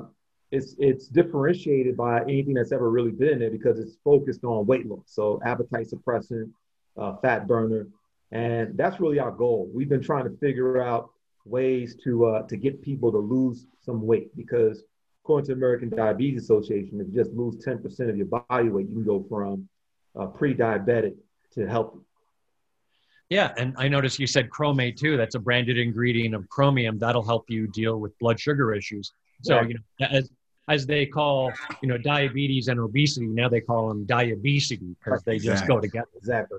it's 0.51 0.75
it's 0.79 1.07
differentiated 1.07 1.97
by 1.97 2.23
anything 2.23 2.55
that's 2.55 2.73
ever 2.73 2.91
really 2.91 3.13
been 3.13 3.39
there 3.39 3.51
because 3.51 3.79
it's 3.79 3.97
focused 4.03 4.45
on 4.45 4.67
weight 4.67 4.87
loss, 4.87 5.05
so 5.07 5.41
appetite 5.45 5.89
suppressant, 5.89 6.51
uh, 6.97 7.17
fat 7.17 7.47
burner, 7.47 7.87
and 8.33 8.77
that's 8.77 8.99
really 8.99 9.21
our 9.21 9.31
goal. 9.31 9.71
We've 9.73 9.89
been 9.89 10.03
trying 10.03 10.25
to 10.25 10.37
figure 10.39 10.83
out 10.83 11.11
ways 11.45 11.97
to 12.05 12.27
uh, 12.27 12.43
to 12.49 12.57
get 12.57 12.83
people 12.83 13.13
to 13.13 13.19
lose 13.19 13.67
some 13.81 14.05
weight 14.05 14.37
because 14.37 14.83
according 15.23 15.47
to 15.47 15.55
the 15.55 15.59
American 15.59 15.89
Diabetes 15.89 16.43
Association, 16.43 17.01
if 17.01 17.07
you 17.09 17.15
just 17.15 17.33
lose 17.33 17.57
10% 17.65 18.11
of 18.11 18.17
your 18.17 18.27
body 18.27 18.69
weight, 18.69 18.89
you 18.89 18.95
can 18.95 19.05
go 19.05 19.25
from 19.29 19.69
uh, 20.19 20.27
pre-diabetic 20.27 21.15
to 21.55 21.69
healthy. 21.69 22.01
Yeah, 23.31 23.53
and 23.57 23.75
I 23.79 23.89
noticed 23.89 24.19
you 24.19 24.27
said 24.27 24.51
Chromax 24.51 24.99
too. 24.99 25.17
That's 25.17 25.37
a 25.37 25.39
branded 25.39 25.79
ingredient 25.79 26.35
of 26.35 26.47
chromium 26.51 26.99
that'll 26.99 27.23
help 27.23 27.49
you 27.49 27.67
deal 27.67 27.99
with 27.99 28.19
blood 28.19 28.39
sugar 28.39 28.75
issues. 28.75 29.13
So 29.43 29.55
yeah. 29.55 29.69
you 29.69 29.75
know, 29.75 30.07
as 30.11 30.31
as 30.69 30.87
they 30.87 31.07
call 31.07 31.51
you 31.83 31.89
know 31.89 31.97
diabetes 31.97 32.69
and 32.69 32.79
obesity, 32.79 33.27
now 33.27 33.49
they 33.49 33.63
call 33.63 33.89
them 33.89 34.05
diabetes 34.05 34.69
because 34.69 35.23
they 35.23 35.37
exactly. 35.37 35.57
just 35.57 35.67
go 35.67 35.81
together. 35.81 36.09
Exactly. 36.15 36.59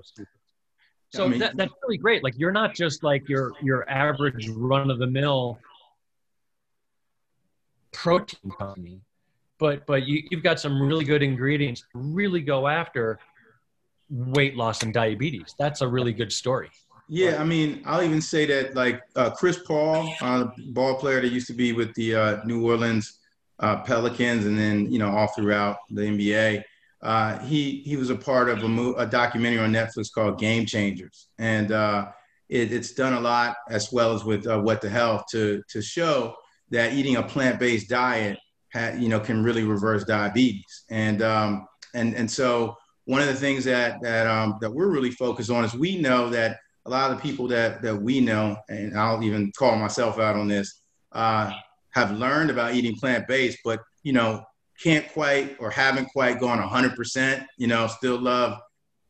So 1.12 1.26
I 1.26 1.28
mean, 1.28 1.38
that, 1.38 1.56
that's 1.56 1.72
really 1.84 1.98
great. 1.98 2.24
Like 2.24 2.34
you're 2.36 2.50
not 2.50 2.74
just 2.74 3.04
like 3.04 3.28
your 3.28 3.52
your 3.62 3.88
average 3.88 4.48
run 4.48 4.90
of 4.90 4.98
the 4.98 5.06
mill 5.06 5.60
protein 7.94 8.50
company, 8.58 9.00
but 9.58 9.86
but 9.86 10.06
you, 10.06 10.22
you've 10.30 10.42
got 10.42 10.60
some 10.60 10.82
really 10.82 11.04
good 11.04 11.22
ingredients 11.22 11.84
really 11.94 12.42
go 12.42 12.68
after 12.68 13.18
weight 14.10 14.56
loss 14.56 14.82
and 14.82 14.92
diabetes. 14.92 15.54
That's 15.58 15.80
a 15.80 15.88
really 15.88 16.12
good 16.12 16.32
story. 16.32 16.70
Yeah, 17.08 17.40
I 17.40 17.44
mean, 17.44 17.82
I'll 17.84 18.02
even 18.02 18.20
say 18.20 18.46
that 18.46 18.74
like 18.74 19.02
uh, 19.16 19.30
Chris 19.30 19.58
Paul, 19.58 20.12
uh, 20.20 20.46
ball 20.68 20.96
player 20.96 21.20
that 21.20 21.28
used 21.28 21.46
to 21.48 21.52
be 21.52 21.72
with 21.72 21.94
the 21.94 22.14
uh, 22.14 22.44
New 22.44 22.66
Orleans 22.66 23.20
uh, 23.60 23.82
Pelicans, 23.82 24.46
and 24.46 24.58
then 24.58 24.90
you 24.90 24.98
know 24.98 25.10
all 25.10 25.28
throughout 25.28 25.78
the 25.90 26.02
NBA. 26.02 26.62
Uh, 27.02 27.38
he 27.40 27.82
he 27.84 27.96
was 27.96 28.08
a 28.08 28.16
part 28.16 28.48
of 28.48 28.62
a, 28.62 28.68
mo- 28.68 28.94
a, 28.94 29.04
documentary 29.04 29.58
on 29.58 29.70
Netflix 29.70 30.10
called 30.10 30.38
Game 30.38 30.64
Changers, 30.64 31.28
and 31.38 31.70
uh, 31.70 32.06
it, 32.48 32.72
it's 32.72 32.92
done 32.92 33.12
a 33.12 33.20
lot 33.20 33.56
as 33.68 33.92
well 33.92 34.14
as 34.14 34.24
with 34.24 34.46
What 34.46 34.80
the 34.80 34.88
Health 34.88 35.24
to 35.32 35.62
to 35.68 35.82
show 35.82 36.34
that 36.74 36.92
eating 36.92 37.16
a 37.16 37.22
plant 37.22 37.58
based 37.58 37.88
diet, 37.88 38.38
you 38.98 39.08
know, 39.08 39.20
can 39.20 39.42
really 39.42 39.62
reverse 39.62 40.04
diabetes, 40.04 40.84
and 40.90 41.22
um, 41.22 41.66
and 41.94 42.14
and 42.14 42.30
so 42.30 42.76
one 43.06 43.20
of 43.20 43.28
the 43.28 43.34
things 43.34 43.64
that 43.64 44.00
that 44.02 44.26
um, 44.26 44.58
that 44.60 44.70
we're 44.70 44.90
really 44.90 45.10
focused 45.10 45.50
on 45.50 45.64
is 45.64 45.74
we 45.74 45.98
know 45.98 46.28
that 46.30 46.58
a 46.86 46.90
lot 46.90 47.10
of 47.10 47.16
the 47.16 47.22
people 47.22 47.46
that 47.48 47.82
that 47.82 47.96
we 47.96 48.20
know, 48.20 48.56
and 48.68 48.98
I'll 48.98 49.22
even 49.22 49.52
call 49.56 49.76
myself 49.76 50.18
out 50.18 50.36
on 50.36 50.48
this, 50.48 50.82
uh, 51.12 51.52
have 51.90 52.12
learned 52.12 52.50
about 52.50 52.74
eating 52.74 52.96
plant 52.96 53.26
based, 53.28 53.58
but 53.64 53.80
you 54.02 54.12
know 54.12 54.42
can't 54.82 55.08
quite 55.12 55.56
or 55.60 55.70
haven't 55.70 56.06
quite 56.06 56.40
gone 56.40 56.58
100%. 56.58 57.46
You 57.56 57.68
know, 57.68 57.86
still 57.86 58.18
love 58.18 58.58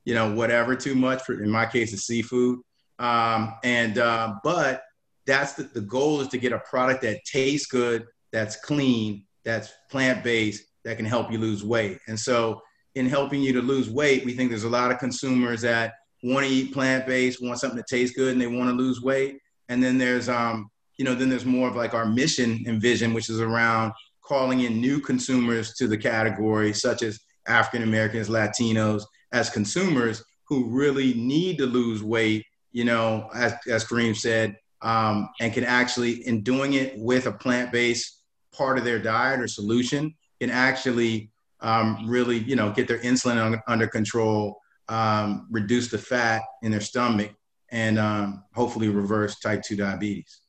you 0.05 0.15
know 0.15 0.35
whatever 0.35 0.77
too 0.77 0.95
much. 0.95 1.23
For 1.23 1.43
in 1.43 1.51
my 1.51 1.67
case, 1.67 1.93
it's 1.93 2.07
seafood. 2.07 2.61
Um, 2.99 3.55
and 3.65 3.99
uh, 3.99 4.35
but 4.45 4.83
that's 5.27 5.55
the, 5.55 5.65
the 5.65 5.81
goal 5.81 6.21
is 6.21 6.29
to 6.29 6.39
get 6.39 6.53
a 6.53 6.59
product 6.61 7.03
that 7.03 7.25
tastes 7.25 7.67
good, 7.67 8.07
that's 8.33 8.57
clean, 8.57 9.25
that's 9.45 9.73
plant 9.91 10.23
based, 10.23 10.65
that 10.85 10.97
can 10.97 11.07
help 11.07 11.33
you 11.33 11.39
lose 11.39 11.65
weight. 11.65 11.99
And 12.09 12.19
so, 12.19 12.61
in 12.95 13.07
helping 13.07 13.43
you 13.43 13.53
to 13.53 13.61
lose 13.61 13.91
weight, 13.91 14.25
we 14.25 14.35
think 14.35 14.51
there's 14.51 14.65
a 14.65 14.69
lot 14.69 14.93
of 14.93 14.99
consumers 14.99 15.63
that 15.63 15.95
want 16.23 16.47
to 16.47 16.53
eat 16.53 16.73
plant 16.73 17.07
based, 17.07 17.43
want 17.43 17.59
something 17.59 17.77
that 17.77 17.89
tastes 17.89 18.17
good, 18.17 18.33
and 18.33 18.41
they 18.41 18.47
want 18.47 18.71
to 18.71 18.77
lose 18.77 19.03
weight. 19.03 19.39
And 19.69 19.83
then 19.83 19.99
there's 19.99 20.29
um, 20.29 20.71
you 20.97 21.05
know, 21.05 21.15
then 21.15 21.29
there's 21.29 21.45
more 21.45 21.69
of 21.69 21.77
like 21.77 21.95
our 21.95 22.07
mission 22.07 22.63
and 22.67 22.81
vision, 22.81 23.13
which 23.13 23.29
is 23.29 23.41
around 23.41 23.93
calling 24.23 24.61
in 24.61 24.81
new 24.81 25.01
consumers 25.01 25.75
to 25.75 25.87
the 25.87 25.99
category, 25.99 26.73
such 26.73 27.03
as 27.03 27.21
African 27.47 27.83
Americans, 27.83 28.29
Latinos, 28.29 29.03
as 29.33 29.51
consumers 29.51 30.23
who 30.49 30.67
really 30.71 31.15
need 31.15 31.59
to 31.59 31.67
lose 31.67 32.03
weight, 32.03 32.45
you 32.73 32.85
know, 32.85 33.29
as, 33.35 33.55
as 33.69 33.85
Kareem 33.85 34.17
said, 34.17 34.57
um, 34.85 35.31
and 35.41 35.53
can 35.53 35.65
actually, 35.65 36.27
in 36.27 36.43
doing 36.43 36.75
it 36.75 36.97
with 36.99 37.27
a 37.27 37.33
plant 37.33 37.73
based 37.73 38.23
part 38.53 38.79
of 38.79 38.85
their 38.85 38.99
diet 38.99 39.41
or 39.41 39.49
solution, 39.49 40.15
can 40.41 40.51
actually 40.51 41.33
um, 41.61 42.05
really, 42.07 42.39
you 42.39 42.55
know, 42.55 42.71
get 42.71 42.87
their 42.87 42.99
insulin 42.99 43.39
under, 43.39 43.63
under 43.67 43.87
control, 43.87 44.61
um, 44.89 45.49
reduce 45.51 45.91
the 45.91 45.97
fat 45.97 46.43
in 46.63 46.71
their 46.71 46.83
stomach, 46.83 47.33
and 47.71 47.99
um, 47.99 48.45
hopefully 48.55 48.89
reverse 48.89 49.41
type 49.41 49.63
2 49.63 49.75
diabetes. 49.75 50.43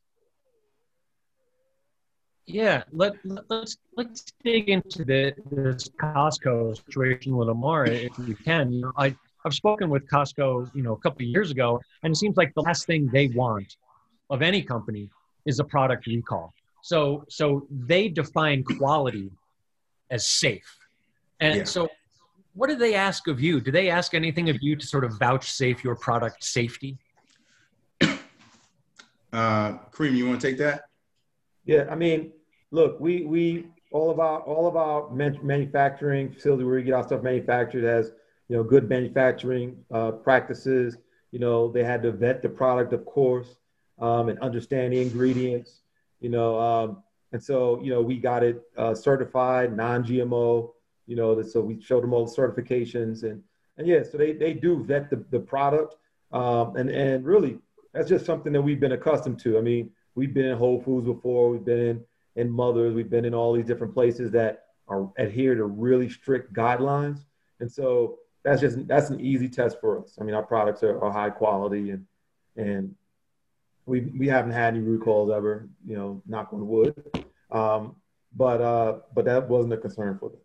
Yeah, 2.45 2.83
let, 2.91 3.13
let's 3.49 3.77
let's 3.97 4.25
dig 4.43 4.69
into 4.69 5.03
the, 5.03 5.33
this 5.49 5.89
Costco 5.99 6.75
situation 6.85 7.33
a 7.33 7.37
little 7.39 7.55
more, 7.55 7.85
if 7.85 8.11
you 8.27 8.35
can. 8.35 8.71
You 8.71 8.81
know, 8.81 8.91
I 8.97 9.15
I've 9.45 9.55
spoken 9.55 9.89
with 9.89 10.07
Costco, 10.07 10.69
you 10.75 10.83
know, 10.83 10.93
a 10.93 10.97
couple 10.97 11.23
of 11.23 11.29
years 11.29 11.49
ago, 11.49 11.81
and 12.03 12.13
it 12.13 12.17
seems 12.17 12.37
like 12.37 12.53
the 12.53 12.61
last 12.61 12.85
thing 12.85 13.09
they 13.11 13.29
want 13.29 13.75
of 14.29 14.41
any 14.41 14.61
company 14.61 15.09
is 15.45 15.59
a 15.59 15.63
product 15.63 16.07
recall. 16.07 16.53
So 16.81 17.25
so 17.29 17.67
they 17.69 18.07
define 18.07 18.63
quality 18.63 19.31
as 20.11 20.27
safe, 20.27 20.77
and 21.39 21.57
yeah. 21.57 21.63
so 21.63 21.87
what 22.53 22.69
do 22.69 22.75
they 22.75 22.95
ask 22.95 23.27
of 23.27 23.41
you? 23.41 23.59
Do 23.59 23.71
they 23.71 23.89
ask 23.89 24.13
anything 24.13 24.49
of 24.49 24.57
you 24.61 24.75
to 24.75 24.85
sort 24.85 25.03
of 25.03 25.17
vouchsafe 25.19 25.83
your 25.83 25.95
product 25.95 26.43
safety? 26.43 26.97
Uh, 28.01 29.79
Kareem, 29.91 30.15
you 30.15 30.25
want 30.27 30.39
to 30.39 30.47
take 30.47 30.57
that? 30.59 30.83
Yeah, 31.65 31.87
I 31.91 31.95
mean, 31.95 32.31
look, 32.71 32.99
we 33.01 33.25
we 33.25 33.67
all 33.91 34.09
of 34.09 34.19
our 34.19 34.39
all 34.41 34.67
of 34.67 34.77
our 34.77 35.09
manufacturing 35.11 36.31
facility 36.31 36.63
where 36.63 36.75
we 36.75 36.83
get 36.83 36.93
our 36.93 37.03
stuff 37.03 37.21
manufactured 37.21 37.83
has 37.83 38.11
you 38.47 38.55
know 38.55 38.63
good 38.63 38.87
manufacturing 38.87 39.75
uh, 39.93 40.11
practices. 40.11 40.97
You 41.31 41.39
know, 41.39 41.69
they 41.69 41.83
had 41.83 42.01
to 42.03 42.13
vet 42.13 42.41
the 42.41 42.47
product, 42.47 42.93
of 42.93 43.05
course, 43.05 43.57
um, 43.99 44.29
and 44.29 44.39
understand 44.39 44.93
the 44.93 45.01
ingredients. 45.01 45.81
You 46.21 46.29
know, 46.29 46.59
um, 46.59 47.03
and 47.31 47.43
so 47.43 47.81
you 47.81 47.91
know 47.91 48.01
we 48.01 48.17
got 48.17 48.43
it 48.43 48.61
uh, 48.77 48.95
certified, 48.95 49.75
non-GMO. 49.75 50.71
You 51.07 51.15
know, 51.15 51.41
so 51.43 51.61
we 51.61 51.81
showed 51.81 52.03
them 52.03 52.13
all 52.13 52.25
the 52.25 52.31
certifications 52.31 53.23
and 53.23 53.43
and 53.77 53.87
yeah, 53.87 54.03
so 54.03 54.17
they 54.17 54.33
they 54.33 54.53
do 54.53 54.83
vet 54.83 55.09
the 55.09 55.23
the 55.31 55.39
product. 55.39 55.95
Um, 56.31 56.75
and 56.75 56.89
and 56.89 57.25
really, 57.25 57.59
that's 57.93 58.09
just 58.09 58.25
something 58.25 58.53
that 58.53 58.61
we've 58.61 58.79
been 58.79 58.93
accustomed 58.93 59.39
to. 59.39 59.57
I 59.57 59.61
mean, 59.61 59.91
we've 60.15 60.33
been 60.33 60.45
in 60.45 60.57
Whole 60.57 60.81
Foods 60.81 61.05
before. 61.05 61.49
We've 61.49 61.65
been 61.65 61.79
in 61.79 62.03
in 62.35 62.49
Mothers. 62.49 62.93
We've 62.93 63.09
been 63.09 63.25
in 63.25 63.33
all 63.33 63.53
these 63.53 63.65
different 63.65 63.93
places 63.93 64.31
that 64.31 64.65
are 64.87 65.09
adhere 65.17 65.55
to 65.55 65.65
really 65.65 66.09
strict 66.09 66.53
guidelines. 66.53 67.25
And 67.59 67.71
so 67.71 68.19
that's 68.43 68.61
just 68.61 68.87
that's 68.87 69.09
an 69.09 69.19
easy 69.19 69.49
test 69.49 69.79
for 69.79 70.01
us. 70.01 70.17
I 70.19 70.23
mean, 70.23 70.35
our 70.35 70.43
products 70.43 70.83
are, 70.83 71.01
are 71.03 71.11
high 71.11 71.29
quality 71.29 71.91
and 71.91 72.05
and 72.55 72.95
we 73.85 74.01
we 74.17 74.27
haven't 74.27 74.51
had 74.51 74.75
any 74.75 74.83
recalls 74.83 75.31
ever, 75.31 75.67
you 75.85 75.95
know, 75.95 76.21
knock 76.27 76.53
on 76.53 76.67
wood. 76.67 76.95
Um, 77.51 77.95
but 78.35 78.61
uh, 78.61 78.99
but 79.13 79.25
that 79.25 79.47
wasn't 79.47 79.73
a 79.73 79.77
concern 79.77 80.17
for 80.19 80.29
them. 80.29 80.39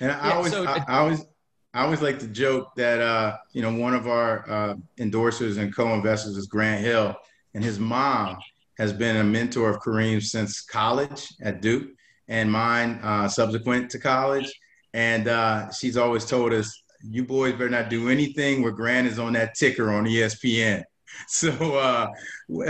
And 0.00 0.12
I, 0.12 0.28
yeah, 0.28 0.34
always 0.34 0.52
so 0.52 0.64
I, 0.66 0.84
I, 0.86 0.98
always 0.98 1.24
I 1.72 1.84
always 1.84 2.02
like 2.02 2.18
to 2.20 2.26
joke 2.26 2.74
that 2.76 3.00
uh, 3.00 3.36
you 3.52 3.62
know 3.62 3.72
one 3.72 3.94
of 3.94 4.06
our 4.06 4.50
uh, 4.50 4.74
endorsers 4.98 5.58
and 5.58 5.74
co-investors 5.74 6.36
is 6.36 6.46
Grant 6.46 6.84
Hill, 6.84 7.14
and 7.54 7.64
his 7.64 7.78
mom 7.78 8.36
has 8.78 8.92
been 8.92 9.16
a 9.16 9.24
mentor 9.24 9.70
of 9.70 9.80
Kareem 9.80 10.22
since 10.22 10.60
college 10.60 11.32
at 11.42 11.62
Duke 11.62 11.88
and 12.28 12.50
mine 12.50 13.00
uh, 13.02 13.28
subsequent 13.28 13.90
to 13.90 13.98
college. 13.98 14.52
And 14.92 15.28
uh, 15.28 15.70
she's 15.72 15.96
always 15.96 16.24
told 16.24 16.52
us, 16.52 16.82
you 17.02 17.24
boys 17.24 17.52
better 17.52 17.70
not 17.70 17.90
do 17.90 18.08
anything 18.08 18.62
where 18.62 18.72
Grant 18.72 19.06
is 19.06 19.18
on 19.18 19.34
that 19.34 19.54
ticker 19.54 19.92
on 19.92 20.04
ESPN. 20.04 20.84
So 21.28 21.50
uh, 21.76 22.08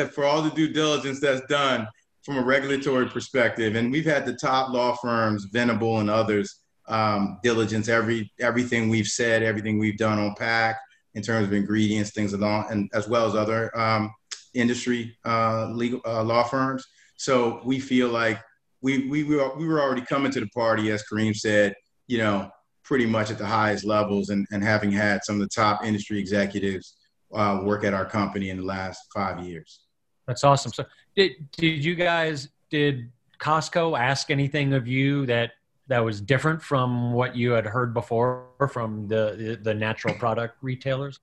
for 0.09 0.25
all 0.25 0.43
the 0.43 0.51
due 0.51 0.73
diligence 0.73 1.21
that's 1.21 1.45
done 1.47 1.89
from 2.23 2.39
a 2.39 2.45
regulatory 2.45 3.07
perspective, 3.09 3.77
and 3.77 3.91
we've 3.91 4.05
had 4.05 4.27
the 4.27 4.35
top 4.35 4.73
law 4.73 4.95
firms, 4.95 5.47
Venable 5.53 6.01
and 6.01 6.11
others, 6.11 6.61
um, 6.89 7.39
diligence 7.43 7.89
every 7.89 8.33
everything 8.39 8.89
we've 8.89 9.07
said, 9.07 9.43
everything 9.43 9.79
we've 9.79 9.99
done 9.99 10.19
on 10.19 10.35
PAC 10.35 10.77
in 11.15 11.23
terms 11.23 11.47
of 11.47 11.53
ingredients, 11.53 12.11
things 12.13 12.33
along, 12.33 12.67
and 12.71 12.91
as 12.95 13.09
well 13.09 13.27
as 13.27 13.35
other 13.35 13.77
um, 13.79 14.13
industry 14.55 15.17
uh, 15.25 15.67
legal 15.71 16.01
uh, 16.07 16.23
law 16.23 16.45
firms. 16.45 16.85
So 17.17 17.61
we 17.65 17.81
feel 17.81 18.09
like 18.09 18.41
we 18.83 19.09
we 19.09 19.25
were 19.25 19.57
we 19.57 19.67
were 19.67 19.81
already 19.81 20.03
coming 20.03 20.33
to 20.33 20.41
the 20.41 20.49
party, 20.49 20.91
as 20.91 21.05
Kareem 21.11 21.35
said, 21.35 21.75
you 22.07 22.19
know, 22.19 22.51
pretty 22.85 23.07
much 23.07 23.31
at 23.31 23.39
the 23.39 23.47
highest 23.47 23.85
levels, 23.85 24.29
and 24.29 24.47
and 24.53 24.63
having 24.63 24.93
had 24.93 25.25
some 25.25 25.37
of 25.37 25.41
the 25.41 25.49
top 25.49 25.85
industry 25.85 26.19
executives 26.19 26.97
uh, 27.37 27.61
work 27.63 27.85
at 27.85 27.95
our 27.95 28.05
company 28.05 28.51
in 28.51 28.57
the 28.57 28.65
last 28.65 29.07
five 29.15 29.45
years. 29.45 29.81
That's 30.27 30.43
awesome. 30.43 30.73
So 30.73 30.85
did 31.15 31.33
did 31.53 31.85
you 31.85 31.95
guys 31.95 32.49
did 32.71 33.11
Costco 33.39 33.99
ask 33.99 34.31
anything 34.31 34.73
of 34.73 34.89
you 34.89 35.27
that 35.27 35.53
that 35.89 36.01
was 36.01 36.21
different 36.21 36.61
from 36.63 37.13
what 37.13 37.37
you 37.37 37.53
had 37.53 37.67
heard 37.67 37.95
before 37.95 38.47
from 38.71 39.07
the 39.07 39.59
the 39.63 39.75
natural 39.75 40.15
product 40.15 40.57
retailers? 40.63 41.21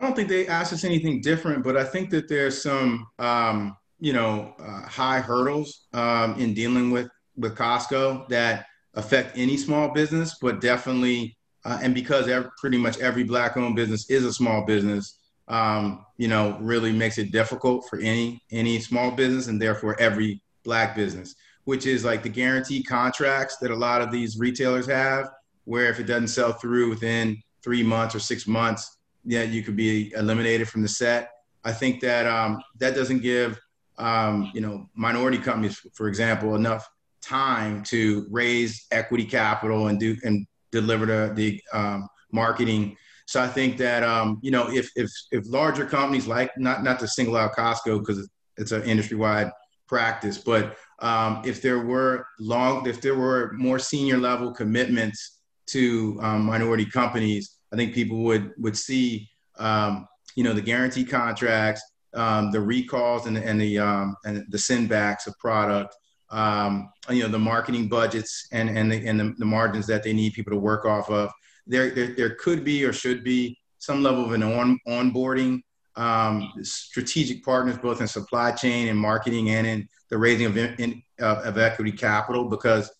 I 0.00 0.04
don't 0.04 0.14
think 0.14 0.28
they 0.28 0.46
asked 0.46 0.72
us 0.72 0.84
anything 0.84 1.20
different, 1.20 1.64
but 1.64 1.76
I 1.76 1.84
think 1.84 2.10
that 2.10 2.28
there's 2.28 2.62
some, 2.62 3.08
um, 3.18 3.76
you 3.98 4.12
know, 4.12 4.54
uh, 4.60 4.82
high 4.82 5.18
hurdles 5.18 5.86
um, 5.92 6.38
in 6.40 6.54
dealing 6.54 6.90
with 6.90 7.08
with 7.36 7.56
Costco 7.56 8.28
that 8.28 8.66
affect 8.94 9.36
any 9.38 9.56
small 9.56 9.92
business, 9.92 10.36
but 10.40 10.60
definitely, 10.60 11.37
uh, 11.68 11.78
and 11.82 11.94
because 11.94 12.28
every, 12.28 12.50
pretty 12.58 12.78
much 12.78 12.98
every 12.98 13.24
black-owned 13.24 13.76
business 13.76 14.08
is 14.10 14.24
a 14.24 14.32
small 14.32 14.64
business, 14.64 15.18
um, 15.48 16.04
you 16.16 16.28
know, 16.28 16.56
really 16.60 16.92
makes 16.92 17.18
it 17.18 17.32
difficult 17.32 17.88
for 17.88 17.98
any 18.00 18.42
any 18.50 18.78
small 18.80 19.10
business, 19.10 19.46
and 19.46 19.60
therefore 19.60 19.98
every 20.00 20.42
black 20.64 20.94
business, 20.94 21.34
which 21.64 21.86
is 21.86 22.04
like 22.04 22.22
the 22.22 22.28
guaranteed 22.28 22.86
contracts 22.86 23.56
that 23.58 23.70
a 23.70 23.76
lot 23.76 24.02
of 24.02 24.10
these 24.10 24.38
retailers 24.38 24.86
have, 24.86 25.30
where 25.64 25.88
if 25.90 26.00
it 26.00 26.04
doesn't 26.04 26.28
sell 26.28 26.52
through 26.52 26.88
within 26.90 27.40
three 27.62 27.82
months 27.82 28.14
or 28.14 28.20
six 28.20 28.46
months 28.46 28.98
yeah, 29.28 29.42
you 29.42 29.62
could 29.62 29.76
be 29.76 30.12
eliminated 30.14 30.68
from 30.68 30.80
the 30.82 30.88
set. 30.88 31.30
I 31.62 31.72
think 31.72 32.00
that 32.00 32.26
um, 32.26 32.62
that 32.78 32.94
doesn't 32.94 33.20
give 33.20 33.60
um, 33.98 34.50
you 34.54 34.60
know 34.62 34.88
minority 34.94 35.38
companies, 35.38 35.80
for 35.94 36.08
example, 36.08 36.54
enough 36.54 36.88
time 37.20 37.82
to 37.84 38.26
raise 38.30 38.86
equity 38.90 39.24
capital 39.24 39.88
and 39.88 40.00
do 40.00 40.16
and 40.22 40.46
deliver 40.72 41.06
the, 41.06 41.32
the 41.34 41.62
um, 41.72 42.08
marketing. 42.32 42.96
So 43.26 43.42
I 43.42 43.48
think 43.48 43.76
that 43.78 44.02
um, 44.02 44.38
you 44.42 44.50
know 44.50 44.70
if 44.70 44.90
if 44.96 45.10
if 45.32 45.46
larger 45.46 45.84
companies 45.84 46.26
like 46.26 46.50
not 46.56 46.82
not 46.82 46.98
to 47.00 47.08
single 47.08 47.36
out 47.36 47.54
Costco 47.54 48.00
because 48.00 48.28
it's 48.56 48.72
an 48.72 48.82
industry 48.84 49.16
wide 49.16 49.50
practice, 49.86 50.38
but 50.38 50.76
um, 51.00 51.42
if 51.44 51.62
there 51.62 51.80
were 51.80 52.26
long 52.38 52.86
if 52.86 53.00
there 53.00 53.14
were 53.14 53.52
more 53.54 53.78
senior 53.78 54.18
level 54.18 54.52
commitments 54.52 55.40
to 55.66 56.18
um, 56.22 56.46
minority 56.46 56.86
companies 56.86 57.58
I 57.72 57.76
think 57.76 57.94
people 57.94 58.18
would 58.24 58.52
would 58.58 58.76
see 58.76 59.28
um, 59.58 60.06
you 60.36 60.44
know 60.44 60.52
the 60.52 60.62
guarantee 60.62 61.04
contracts, 61.04 61.82
um, 62.14 62.50
the 62.50 62.60
recalls, 62.60 63.26
and, 63.26 63.36
and 63.36 63.60
the 63.60 63.78
um, 63.78 64.16
and 64.24 64.44
the 64.48 64.58
send 64.58 64.88
backs 64.88 65.26
of 65.26 65.38
product. 65.38 65.94
Um, 66.30 66.90
you 67.08 67.22
know 67.22 67.28
the 67.28 67.38
marketing 67.38 67.88
budgets 67.88 68.48
and 68.52 68.68
and 68.68 68.92
the 68.92 69.06
and 69.06 69.18
the, 69.18 69.34
the, 69.38 69.46
margins 69.46 69.86
that 69.86 70.02
they 70.02 70.12
need 70.12 70.34
people 70.34 70.52
to 70.52 70.58
work 70.58 70.84
off 70.84 71.08
of. 71.10 71.30
There, 71.66 71.90
there 71.90 72.14
there 72.14 72.34
could 72.34 72.64
be 72.64 72.84
or 72.84 72.92
should 72.92 73.24
be 73.24 73.58
some 73.78 74.02
level 74.02 74.24
of 74.24 74.32
an 74.32 74.42
on 74.42 74.78
onboarding 74.86 75.62
um, 75.96 76.52
strategic 76.62 77.42
partners 77.44 77.78
both 77.78 78.00
in 78.00 78.06
supply 78.06 78.52
chain 78.52 78.88
and 78.88 78.98
marketing 78.98 79.50
and 79.50 79.66
in 79.66 79.88
the 80.10 80.18
raising 80.18 80.46
of 80.46 80.56
in, 80.56 81.02
of, 81.18 81.38
of 81.38 81.58
equity 81.58 81.92
capital 81.92 82.44
because 82.44 82.90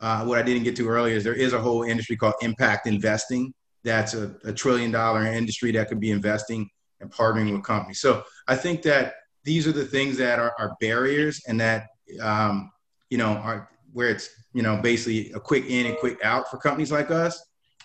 uh, 0.00 0.24
what 0.24 0.38
I 0.38 0.42
didn't 0.42 0.64
get 0.64 0.76
to 0.76 0.88
earlier 0.88 1.16
is 1.16 1.24
there 1.24 1.34
is 1.34 1.52
a 1.54 1.60
whole 1.60 1.84
industry 1.84 2.16
called 2.16 2.34
impact 2.42 2.86
investing 2.86 3.54
that's 3.84 4.14
a, 4.14 4.34
a 4.44 4.52
trillion 4.52 4.90
dollar 4.90 5.24
industry 5.26 5.70
that 5.72 5.88
could 5.88 6.00
be 6.00 6.10
investing 6.10 6.68
and 7.00 7.10
partnering 7.10 7.52
with 7.52 7.62
companies. 7.62 8.00
So 8.00 8.24
I 8.48 8.56
think 8.56 8.82
that 8.82 9.14
these 9.44 9.66
are 9.66 9.72
the 9.72 9.84
things 9.84 10.16
that 10.16 10.38
are, 10.38 10.54
are 10.58 10.74
barriers 10.80 11.40
and 11.46 11.60
that, 11.60 11.88
um, 12.20 12.70
you 13.10 13.18
know, 13.18 13.28
are 13.28 13.70
where 13.92 14.08
it's, 14.08 14.28
you 14.52 14.62
know, 14.62 14.76
basically 14.76 15.30
a 15.32 15.40
quick 15.40 15.66
in 15.66 15.86
and 15.86 15.96
quick 15.98 16.18
out 16.24 16.50
for 16.50 16.58
companies 16.58 16.90
like 16.90 17.10
us. 17.10 17.40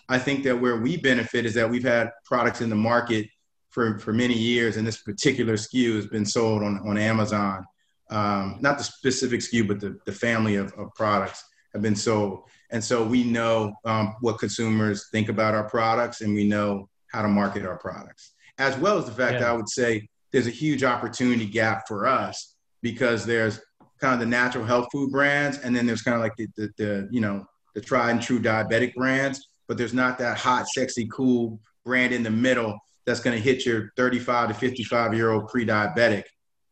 I 0.08 0.18
think 0.18 0.42
that 0.44 0.60
where 0.60 0.76
we 0.76 0.96
benefit 0.96 1.46
is 1.46 1.54
that 1.54 1.70
we've 1.70 1.84
had 1.84 2.10
products 2.24 2.60
in 2.60 2.68
the 2.68 2.76
market 2.76 3.28
for, 3.70 3.98
for 4.00 4.12
many 4.12 4.34
years, 4.34 4.76
and 4.76 4.84
this 4.84 5.02
particular 5.02 5.54
SKU 5.54 5.94
has 5.94 6.06
been 6.06 6.26
sold 6.26 6.64
on, 6.64 6.80
on 6.86 6.98
Amazon. 6.98 7.64
Um, 8.10 8.58
not 8.60 8.76
the 8.76 8.82
specific 8.82 9.38
SKU, 9.38 9.68
but 9.68 9.78
the, 9.78 9.98
the 10.04 10.12
family 10.12 10.56
of, 10.56 10.72
of 10.72 10.92
products 10.96 11.44
have 11.72 11.82
been 11.82 11.94
sold. 11.94 12.42
And 12.70 12.82
so 12.82 13.04
we 13.04 13.22
know 13.22 13.72
um, 13.84 14.16
what 14.20 14.40
consumers 14.40 15.08
think 15.10 15.28
about 15.28 15.54
our 15.54 15.68
products 15.68 16.20
and 16.20 16.34
we 16.34 16.48
know 16.48 16.88
how 17.12 17.22
to 17.22 17.28
market 17.28 17.64
our 17.64 17.78
products, 17.78 18.32
as 18.58 18.76
well 18.78 18.98
as 18.98 19.04
the 19.04 19.12
fact 19.12 19.34
yeah. 19.34 19.40
that 19.40 19.48
I 19.48 19.52
would 19.52 19.68
say 19.68 20.08
there's 20.32 20.46
a 20.46 20.50
huge 20.50 20.84
opportunity 20.84 21.46
gap 21.46 21.86
for 21.88 22.06
us 22.06 22.56
because 22.82 23.26
there's 23.26 23.60
kind 24.00 24.14
of 24.14 24.20
the 24.20 24.26
natural 24.26 24.64
health 24.64 24.88
food 24.90 25.10
brands 25.10 25.58
and 25.58 25.74
then 25.74 25.86
there's 25.86 26.02
kind 26.02 26.14
of 26.14 26.20
like 26.20 26.34
the, 26.36 26.48
the, 26.56 26.70
the 26.76 27.08
you 27.10 27.20
know, 27.20 27.44
the 27.74 27.80
tried 27.80 28.10
and 28.10 28.22
true 28.22 28.40
diabetic 28.40 28.94
brands, 28.94 29.48
but 29.68 29.76
there's 29.76 29.94
not 29.94 30.18
that 30.18 30.36
hot, 30.38 30.66
sexy, 30.68 31.08
cool 31.12 31.60
brand 31.84 32.12
in 32.12 32.22
the 32.22 32.30
middle 32.30 32.78
that's 33.06 33.20
going 33.20 33.36
to 33.36 33.42
hit 33.42 33.64
your 33.64 33.92
35 33.96 34.48
to 34.48 34.54
55 34.54 35.14
year 35.14 35.30
old 35.30 35.48
pre-diabetic 35.48 36.24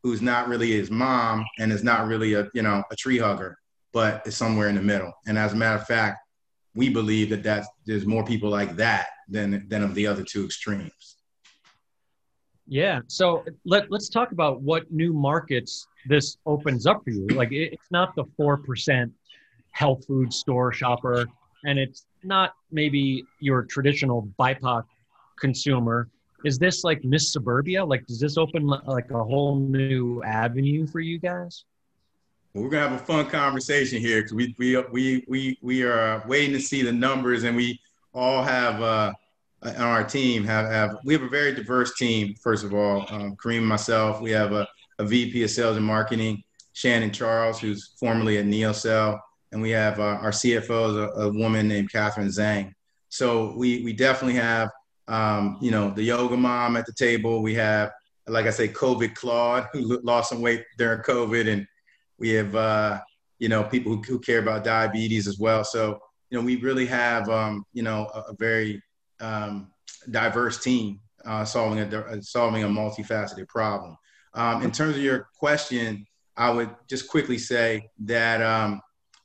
who's 0.02 0.22
not 0.22 0.48
really 0.48 0.72
his 0.72 0.90
mom 0.90 1.44
and 1.58 1.72
is 1.72 1.82
not 1.82 2.06
really 2.06 2.34
a 2.34 2.48
you 2.54 2.62
know 2.62 2.82
a 2.90 2.96
tree 2.96 3.18
hugger 3.18 3.58
but 3.92 4.22
is 4.26 4.36
somewhere 4.36 4.68
in 4.68 4.74
the 4.74 4.82
middle. 4.82 5.12
And 5.26 5.38
as 5.38 5.54
a 5.54 5.56
matter 5.56 5.80
of 5.80 5.86
fact 5.86 6.18
we 6.74 6.88
believe 6.90 7.30
that 7.30 7.42
that's, 7.42 7.66
there's 7.86 8.06
more 8.06 8.24
people 8.24 8.50
like 8.50 8.76
that 8.76 9.08
than 9.28 9.66
than 9.68 9.82
of 9.82 9.94
the 9.94 10.06
other 10.06 10.22
two 10.22 10.44
extremes. 10.44 11.16
Yeah 12.66 13.00
so 13.08 13.44
let, 13.64 13.90
let's 13.90 14.08
talk 14.08 14.32
about 14.32 14.60
what 14.60 14.90
new 14.92 15.12
markets 15.12 15.86
this 16.08 16.36
opens 16.46 16.86
up 16.86 17.02
for 17.04 17.10
you 17.10 17.26
like 17.28 17.52
it, 17.52 17.72
it's 17.72 17.90
not 17.90 18.14
the 18.14 18.24
4% 18.38 19.10
health 19.72 20.04
food 20.06 20.32
store 20.32 20.72
shopper 20.72 21.26
and 21.64 21.78
it's 21.78 22.06
not 22.24 22.54
maybe 22.72 23.24
your 23.40 23.62
traditional 23.62 24.28
bipoc 24.38 24.84
consumer 25.38 26.08
is 26.44 26.56
this 26.56 26.84
like 26.84 27.02
Miss 27.02 27.32
Suburbia? 27.32 27.84
Like, 27.84 28.06
does 28.06 28.20
this 28.20 28.38
open 28.38 28.64
like 28.64 29.10
a 29.10 29.24
whole 29.24 29.56
new 29.56 30.22
avenue 30.22 30.86
for 30.86 31.00
you 31.00 31.18
guys? 31.18 31.64
we're 32.54 32.68
gonna 32.68 32.88
have 32.88 33.00
a 33.00 33.04
fun 33.04 33.26
conversation 33.26 34.00
here 34.00 34.18
because 34.18 34.34
we 34.34 34.54
we 34.58 34.76
we 34.90 35.24
we 35.28 35.58
we 35.62 35.82
are 35.82 36.24
waiting 36.26 36.52
to 36.52 36.60
see 36.60 36.82
the 36.82 36.92
numbers, 36.92 37.44
and 37.44 37.56
we 37.56 37.80
all 38.14 38.42
have 38.42 38.82
uh, 38.82 39.12
on 39.62 39.76
our 39.76 40.04
team 40.04 40.44
have 40.44 40.66
have 40.66 40.96
we 41.04 41.12
have 41.12 41.22
a 41.22 41.28
very 41.28 41.54
diverse 41.54 41.94
team. 41.94 42.34
First 42.34 42.64
of 42.64 42.74
all, 42.74 43.06
um, 43.10 43.36
Kareem 43.36 43.62
myself, 43.62 44.20
we 44.20 44.30
have 44.30 44.52
a, 44.52 44.66
a 44.98 45.04
VP 45.04 45.42
of 45.44 45.50
Sales 45.50 45.76
and 45.76 45.86
Marketing, 45.86 46.42
Shannon 46.72 47.10
Charles, 47.10 47.60
who's 47.60 47.94
formerly 47.98 48.38
at 48.38 48.44
NeoCell, 48.44 49.18
and 49.52 49.62
we 49.62 49.70
have 49.70 49.98
uh, 49.98 50.18
our 50.22 50.30
CFO 50.30 50.90
is 50.90 50.96
a, 50.96 51.22
a 51.22 51.32
woman 51.32 51.68
named 51.68 51.90
Catherine 51.90 52.28
Zhang. 52.28 52.72
So 53.08 53.54
we 53.56 53.82
we 53.84 53.92
definitely 53.92 54.34
have 54.34 54.70
um, 55.08 55.56
you 55.60 55.70
know, 55.70 55.90
the 55.90 56.02
yoga 56.02 56.36
mom 56.36 56.76
at 56.76 56.86
the 56.86 56.92
table. 56.92 57.42
We 57.42 57.54
have, 57.54 57.92
like 58.26 58.46
I 58.46 58.50
say, 58.50 58.68
COVID 58.68 59.14
Claude, 59.14 59.66
who 59.72 60.00
lost 60.02 60.28
some 60.28 60.42
weight 60.42 60.64
during 60.76 61.00
COVID. 61.00 61.50
And 61.50 61.66
we 62.18 62.30
have, 62.30 62.54
uh, 62.54 63.00
you 63.38 63.48
know, 63.48 63.64
people 63.64 63.96
who, 63.96 64.02
who, 64.02 64.18
care 64.18 64.38
about 64.38 64.64
diabetes 64.64 65.26
as 65.26 65.38
well. 65.38 65.64
So, 65.64 65.98
you 66.30 66.38
know, 66.38 66.44
we 66.44 66.56
really 66.56 66.86
have, 66.86 67.28
um, 67.30 67.64
you 67.72 67.82
know, 67.82 68.10
a, 68.14 68.32
a 68.32 68.34
very 68.38 68.82
um, 69.20 69.72
diverse 70.10 70.62
team 70.62 71.00
uh, 71.24 71.44
solving 71.44 71.78
a 71.78 72.22
solving 72.22 72.64
a 72.64 72.68
multifaceted 72.68 73.48
problem. 73.48 73.96
Um, 74.38 74.62
in 74.62 74.70
terms 74.70 74.94
of 74.94 75.02
your 75.02 75.28
question, 75.36 76.06
I 76.36 76.50
would 76.50 76.70
just 76.88 77.08
quickly 77.08 77.38
say 77.38 77.90
that, 78.04 78.40
um, 78.40 78.80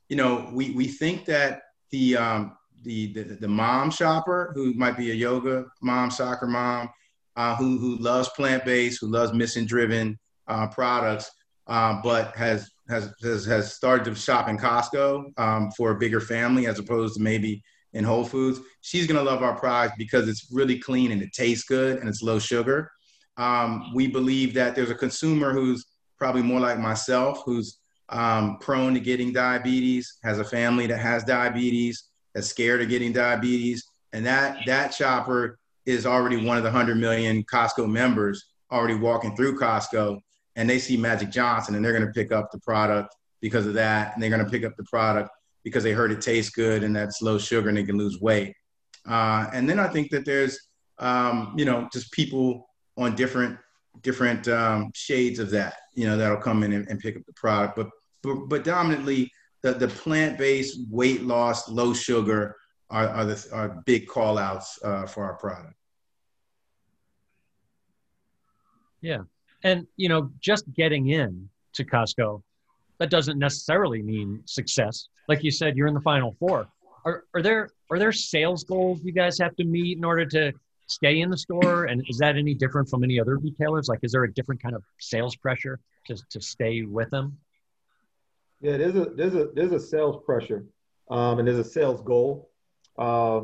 you 0.10 0.16
know, 0.16 0.50
we, 0.52 0.72
we 0.72 0.88
think 0.88 1.26
that 1.26 1.62
the, 1.92 2.18
um, 2.18 2.58
the, 2.82 3.14
the, 3.14 3.24
the 3.36 3.48
mom 3.48 3.92
shopper 3.92 4.52
who 4.56 4.74
might 4.74 4.98
be 4.98 5.12
a 5.12 5.14
yoga 5.14 5.66
mom, 5.84 6.10
soccer 6.10 6.48
mom, 6.48 6.90
uh, 7.36 7.56
who 7.56 7.78
who 7.78 7.98
loves 7.98 8.30
plant 8.30 8.66
based, 8.66 9.00
who 9.02 9.08
loves 9.08 9.34
mission 9.34 9.66
driven 9.66 10.20
uh, 10.48 10.68
products, 10.68 11.30
uh, 11.68 12.02
but 12.04 12.36
has, 12.36 12.70
has 12.90 13.14
has 13.22 13.46
has 13.46 13.74
started 13.74 14.06
to 14.06 14.16
shop 14.16 14.50
in 14.50 14.58
Costco 14.58 15.38
um, 15.40 15.72
for 15.72 15.92
a 15.92 15.96
bigger 15.96 16.20
family 16.20 16.66
as 16.66 16.80
opposed 16.80 17.16
to 17.16 17.22
maybe 17.22 17.62
in 17.94 18.04
Whole 18.04 18.26
Foods. 18.26 18.60
She's 18.82 19.08
gonna 19.08 19.24
love 19.24 19.44
our 19.44 19.56
product 19.56 19.98
because 19.98 20.28
it's 20.28 20.48
really 20.52 20.80
clean 20.80 21.12
and 21.12 21.22
it 21.22 21.34
tastes 21.34 21.66
good 21.66 22.00
and 22.00 22.10
it's 22.10 22.24
low 22.24 22.40
sugar. 22.40 22.92
Um, 23.38 23.92
we 23.94 24.08
believe 24.08 24.54
that 24.54 24.76
there's 24.76 24.90
a 24.90 24.96
consumer 24.96 25.52
who's 25.52 25.86
probably 26.18 26.42
more 26.42 26.60
like 26.60 26.80
myself, 26.80 27.44
who's 27.46 27.80
um, 28.10 28.58
prone 28.60 28.94
to 28.94 29.00
getting 29.00 29.34
diabetes, 29.34 30.20
has 30.24 30.40
a 30.40 30.44
family 30.44 30.88
that 30.88 31.00
has 31.00 31.24
diabetes, 31.24 32.04
that's 32.34 32.48
scared 32.48 32.82
of 32.82 32.90
getting 32.90 33.12
diabetes, 33.12 33.86
and 34.14 34.26
that 34.26 34.60
that 34.66 34.94
shopper 34.94 35.58
is 35.86 36.06
already 36.06 36.38
one 36.38 36.58
of 36.58 36.64
the 36.64 36.70
100 36.70 36.96
million 36.96 37.44
Costco 37.44 37.90
members 37.90 38.46
already 38.72 38.96
walking 38.96 39.36
through 39.36 39.60
Costco, 39.60 40.20
and 40.56 40.70
they 40.70 40.80
see 40.80 40.96
Magic 40.96 41.30
Johnson, 41.30 41.76
and 41.76 41.84
they're 41.84 41.94
going 41.94 42.06
to 42.06 42.14
pick 42.14 42.32
up 42.32 42.52
the 42.52 42.60
product 42.60 43.16
because 43.42 43.66
of 43.66 43.74
that, 43.74 44.14
and 44.14 44.22
they're 44.22 44.30
going 44.30 44.44
to 44.44 44.50
pick 44.50 44.64
up 44.64 44.76
the 44.78 44.84
product 44.84 45.30
because 45.64 45.84
they 45.84 45.92
heard 45.92 46.12
it 46.12 46.22
tastes 46.22 46.52
good 46.52 46.84
and 46.84 46.96
that's 46.96 47.22
low 47.22 47.38
sugar 47.38 47.70
and 47.70 47.78
they 47.78 47.84
can 47.84 47.98
lose 47.98 48.20
weight. 48.20 48.54
Uh, 49.08 49.48
and 49.54 49.70
then 49.70 49.80
I 49.80 49.88
think 49.88 50.12
that 50.12 50.26
there's, 50.26 50.60
um, 51.00 51.54
you 51.58 51.66
know, 51.66 51.88
just 51.92 52.12
people 52.12 52.70
on 52.98 53.16
different 53.16 53.58
different 54.02 54.48
um, 54.48 54.92
shades 54.96 55.40
of 55.40 55.52
that, 55.52 55.76
you 55.94 56.08
know, 56.08 56.18
that'll 56.18 56.38
come 56.38 56.64
in 56.64 56.74
and, 56.74 56.88
and 56.90 57.00
pick 57.00 57.16
up 57.16 57.26
the 57.26 57.34
product. 57.34 57.76
But, 57.76 57.90
but, 58.24 58.36
but 58.50 58.64
dominantly, 58.64 59.32
the, 59.62 59.74
the 59.74 59.88
plant-based 59.88 60.80
weight 60.90 61.22
loss, 61.22 61.70
low 61.70 61.94
sugar 61.94 62.56
are, 62.90 63.08
are, 63.08 63.26
the, 63.26 63.48
are 63.54 63.84
big 63.86 64.08
call 64.08 64.40
outs 64.40 64.80
uh, 64.84 65.06
for 65.06 65.24
our 65.24 65.36
product. 65.36 65.76
Yeah. 69.00 69.20
And, 69.64 69.86
you 69.96 70.10
know, 70.10 70.32
just 70.40 70.66
getting 70.74 71.10
in 71.10 71.48
to 71.74 71.86
Costco, 71.86 72.42
that 72.98 73.10
doesn't 73.10 73.38
necessarily 73.38 74.02
mean 74.02 74.42
success. 74.46 75.08
Like 75.28 75.44
you 75.44 75.52
said, 75.52 75.78
you're 75.78 75.88
in 75.88 75.94
the 75.94 76.02
final 76.02 76.36
four. 76.40 76.68
Are, 77.06 77.26
are 77.34 77.42
there 77.42 77.70
are 77.90 78.00
there 78.00 78.12
sales 78.12 78.64
goals 78.64 79.02
you 79.04 79.12
guys 79.12 79.38
have 79.38 79.56
to 79.58 79.66
meet 79.66 79.98
in 79.98 80.04
order 80.04 80.26
to 80.26 80.52
stay 80.88 81.22
in 81.22 81.30
the 81.30 81.38
store? 81.38 81.86
And 81.86 82.04
is 82.08 82.18
that 82.18 82.36
any 82.38 82.54
different 82.54 82.90
from 82.90 83.04
any 83.04 83.20
other 83.20 83.38
retailers? 83.38 83.88
Like, 83.88 84.00
is 84.04 84.12
there 84.12 84.24
a 84.24 84.34
different 84.34 84.62
kind 84.62 84.76
of 84.76 84.84
sales 85.00 85.36
pressure 85.36 85.80
to, 86.08 86.18
to 86.30 86.42
stay 86.42 86.84
with 86.84 87.10
them? 87.10 87.38
Yeah, 88.62 88.78
there's 88.78 88.96
a 88.96 89.06
there's 89.06 89.36
a 89.36 89.50
there's 89.54 89.72
a 89.74 89.80
sales 89.80 90.24
pressure, 90.26 90.66
um, 91.12 91.40
and 91.40 91.48
there's 91.48 91.60
a 91.60 91.70
sales 91.70 92.02
goal. 92.02 92.50
Uh, 92.98 93.42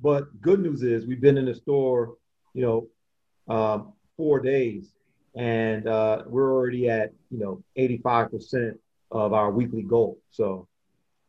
but 0.00 0.40
good 0.40 0.60
news 0.60 0.82
is 0.82 1.06
we've 1.06 1.20
been 1.20 1.36
in 1.38 1.46
the 1.46 1.54
store, 1.54 2.16
you 2.54 2.62
know, 2.62 3.54
um, 3.54 3.92
four 4.16 4.38
days, 4.38 4.92
and 5.34 5.88
uh, 5.88 6.22
we're 6.26 6.52
already 6.52 6.88
at 6.88 7.12
you 7.30 7.38
know 7.38 7.62
85 7.76 8.30
percent 8.30 8.80
of 9.10 9.32
our 9.32 9.50
weekly 9.50 9.82
goal. 9.82 10.20
So, 10.30 10.68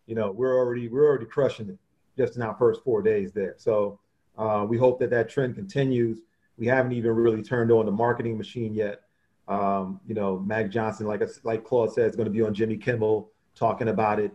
you 0.05 0.15
know, 0.15 0.31
we're 0.31 0.55
already 0.55 0.87
we're 0.87 1.07
already 1.07 1.25
crushing 1.25 1.69
it 1.69 1.79
just 2.17 2.35
in 2.35 2.43
our 2.43 2.55
first 2.55 2.83
four 2.83 3.01
days 3.01 3.31
there. 3.31 3.55
So 3.57 3.99
uh, 4.41 4.65
we 4.65 4.75
hope 4.75 4.99
that 4.99 5.11
that 5.11 5.29
trend 5.29 5.53
continues. 5.53 6.17
We 6.57 6.65
haven't 6.65 6.93
even 6.93 7.11
really 7.11 7.43
turned 7.43 7.71
on 7.71 7.85
the 7.85 7.91
marketing 7.91 8.37
machine 8.37 8.73
yet. 8.73 9.01
Um, 9.47 9.99
you 10.07 10.15
know, 10.15 10.39
Mag 10.39 10.71
Johnson, 10.71 11.05
like 11.05 11.21
like 11.43 11.63
Claude 11.63 11.93
said, 11.93 12.09
is 12.09 12.15
going 12.15 12.25
to 12.25 12.31
be 12.31 12.41
on 12.41 12.53
Jimmy 12.53 12.77
Kimmel 12.77 13.29
talking 13.53 13.89
about 13.89 14.19
it. 14.19 14.31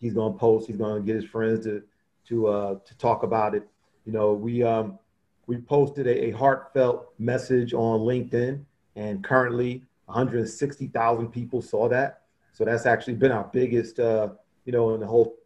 He's 0.00 0.14
going 0.14 0.32
to 0.32 0.38
post. 0.38 0.66
He's 0.66 0.76
going 0.76 1.02
to 1.02 1.06
get 1.06 1.14
his 1.14 1.26
friends 1.26 1.64
to 1.66 1.82
to 2.28 2.46
uh, 2.46 2.74
to 2.86 2.96
talk 2.96 3.22
about 3.22 3.54
it. 3.54 3.68
You 4.06 4.12
know, 4.12 4.32
we 4.32 4.62
um, 4.62 4.98
we 5.46 5.58
posted 5.58 6.06
a, 6.06 6.28
a 6.28 6.30
heartfelt 6.30 7.12
message 7.18 7.74
on 7.74 8.00
LinkedIn, 8.00 8.64
and 8.96 9.22
currently 9.22 9.82
160,000 10.06 11.28
people 11.28 11.60
saw 11.60 11.86
that. 11.88 12.22
So 12.54 12.64
that's 12.64 12.86
actually 12.86 13.14
been 13.14 13.30
our 13.30 13.48
biggest, 13.52 14.00
uh, 14.00 14.30
you 14.64 14.72
know, 14.72 14.94
in 14.94 15.00
the 15.00 15.06
whole 15.06 15.36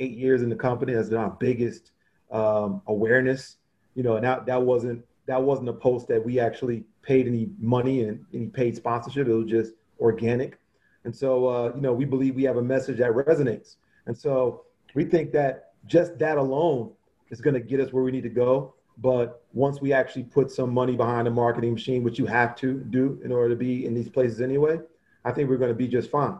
eight 0.00 0.16
years 0.16 0.42
in 0.42 0.48
the 0.48 0.56
company. 0.56 0.92
That's 0.92 1.08
been 1.08 1.18
our 1.18 1.36
biggest 1.38 1.92
um, 2.32 2.82
awareness. 2.86 3.56
You 4.00 4.04
know, 4.04 4.16
and 4.16 4.24
that 4.24 4.46
that 4.46 4.62
wasn't 4.62 5.04
that 5.26 5.42
wasn't 5.42 5.68
a 5.68 5.74
post 5.74 6.08
that 6.08 6.24
we 6.24 6.40
actually 6.40 6.84
paid 7.02 7.26
any 7.26 7.50
money 7.58 8.04
and 8.04 8.24
any 8.32 8.46
paid 8.46 8.74
sponsorship. 8.74 9.28
It 9.28 9.34
was 9.34 9.44
just 9.44 9.74
organic. 10.00 10.58
And 11.04 11.14
so, 11.14 11.46
uh, 11.46 11.72
you 11.74 11.82
know, 11.82 11.92
we 11.92 12.06
believe 12.06 12.34
we 12.34 12.44
have 12.44 12.56
a 12.56 12.62
message 12.62 12.96
that 12.96 13.10
resonates. 13.10 13.76
And 14.06 14.16
so 14.16 14.62
we 14.94 15.04
think 15.04 15.32
that 15.32 15.72
just 15.84 16.18
that 16.18 16.38
alone 16.38 16.92
is 17.28 17.42
going 17.42 17.52
to 17.52 17.60
get 17.60 17.78
us 17.78 17.92
where 17.92 18.02
we 18.02 18.10
need 18.10 18.22
to 18.22 18.30
go. 18.30 18.72
But 18.96 19.44
once 19.52 19.82
we 19.82 19.92
actually 19.92 20.24
put 20.24 20.50
some 20.50 20.72
money 20.72 20.96
behind 20.96 21.26
the 21.26 21.30
marketing 21.30 21.74
machine, 21.74 22.02
which 22.02 22.18
you 22.18 22.24
have 22.24 22.56
to 22.56 22.78
do 22.88 23.20
in 23.22 23.32
order 23.32 23.50
to 23.50 23.56
be 23.56 23.84
in 23.84 23.92
these 23.92 24.08
places 24.08 24.40
anyway, 24.40 24.80
I 25.26 25.32
think 25.32 25.50
we're 25.50 25.58
going 25.58 25.72
to 25.72 25.82
be 25.84 25.88
just 25.88 26.10
fine. 26.10 26.38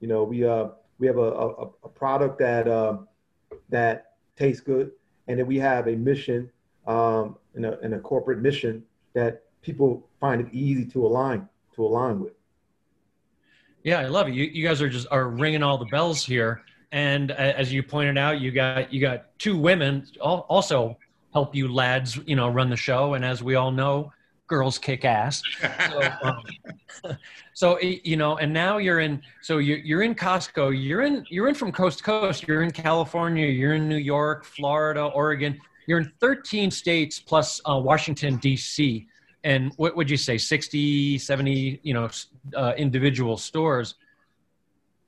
You 0.00 0.08
know, 0.08 0.22
we 0.22 0.44
uh, 0.44 0.66
we 0.98 1.06
have 1.06 1.16
a, 1.16 1.30
a, 1.30 1.62
a 1.82 1.88
product 1.88 2.38
that 2.40 2.68
uh, 2.68 2.98
that 3.70 4.16
tastes 4.36 4.60
good, 4.60 4.90
and 5.28 5.38
then 5.38 5.46
we 5.46 5.58
have 5.58 5.88
a 5.88 5.96
mission 5.96 6.50
um, 6.86 7.36
and, 7.54 7.66
a, 7.66 7.78
and 7.80 7.94
a 7.94 7.98
corporate 7.98 8.40
mission 8.40 8.82
that 9.14 9.42
people 9.62 10.08
find 10.20 10.40
it 10.40 10.48
easy 10.52 10.84
to 10.86 11.06
align 11.06 11.48
to 11.74 11.84
align 11.84 12.20
with. 12.20 12.32
Yeah, 13.82 14.00
I 14.00 14.06
love 14.06 14.28
it. 14.28 14.34
You, 14.34 14.44
you 14.44 14.66
guys 14.66 14.82
are 14.82 14.88
just 14.88 15.06
are 15.10 15.28
ringing 15.28 15.62
all 15.62 15.78
the 15.78 15.86
bells 15.86 16.24
here. 16.24 16.62
And 16.92 17.30
as 17.30 17.72
you 17.72 17.82
pointed 17.82 18.18
out, 18.18 18.40
you 18.40 18.50
got 18.50 18.92
you 18.92 19.00
got 19.00 19.38
two 19.38 19.56
women 19.56 20.06
also 20.20 20.96
help 21.32 21.54
you 21.54 21.72
lads, 21.72 22.18
you 22.26 22.36
know, 22.36 22.48
run 22.48 22.68
the 22.68 22.76
show. 22.76 23.14
And 23.14 23.24
as 23.24 23.42
we 23.42 23.54
all 23.54 23.70
know, 23.70 24.12
girls 24.48 24.78
kick 24.78 25.04
ass. 25.04 25.42
So, 25.88 26.10
um, 26.22 27.16
so, 27.54 27.80
you 27.80 28.16
know, 28.16 28.36
and 28.38 28.52
now 28.52 28.78
you're 28.78 29.00
in. 29.00 29.22
So 29.40 29.58
you're, 29.58 29.78
you're 29.78 30.02
in 30.02 30.14
Costco. 30.14 30.76
You're 30.76 31.02
in. 31.02 31.24
You're 31.30 31.48
in 31.48 31.54
from 31.54 31.72
coast 31.72 31.98
to 31.98 32.04
coast. 32.04 32.46
You're 32.46 32.62
in 32.62 32.72
California. 32.72 33.46
You're 33.46 33.74
in 33.74 33.88
New 33.88 33.96
York, 33.96 34.44
Florida, 34.44 35.04
Oregon. 35.04 35.58
You're 35.90 35.98
in 35.98 36.12
13 36.20 36.70
states 36.70 37.18
plus 37.18 37.60
uh, 37.68 37.76
Washington 37.76 38.36
D.C. 38.36 39.08
And 39.42 39.72
what 39.74 39.96
would 39.96 40.08
you 40.08 40.16
say, 40.16 40.38
60, 40.38 41.18
70, 41.18 41.80
you 41.82 41.94
know, 41.94 42.08
uh, 42.54 42.74
individual 42.76 43.36
stores? 43.36 43.96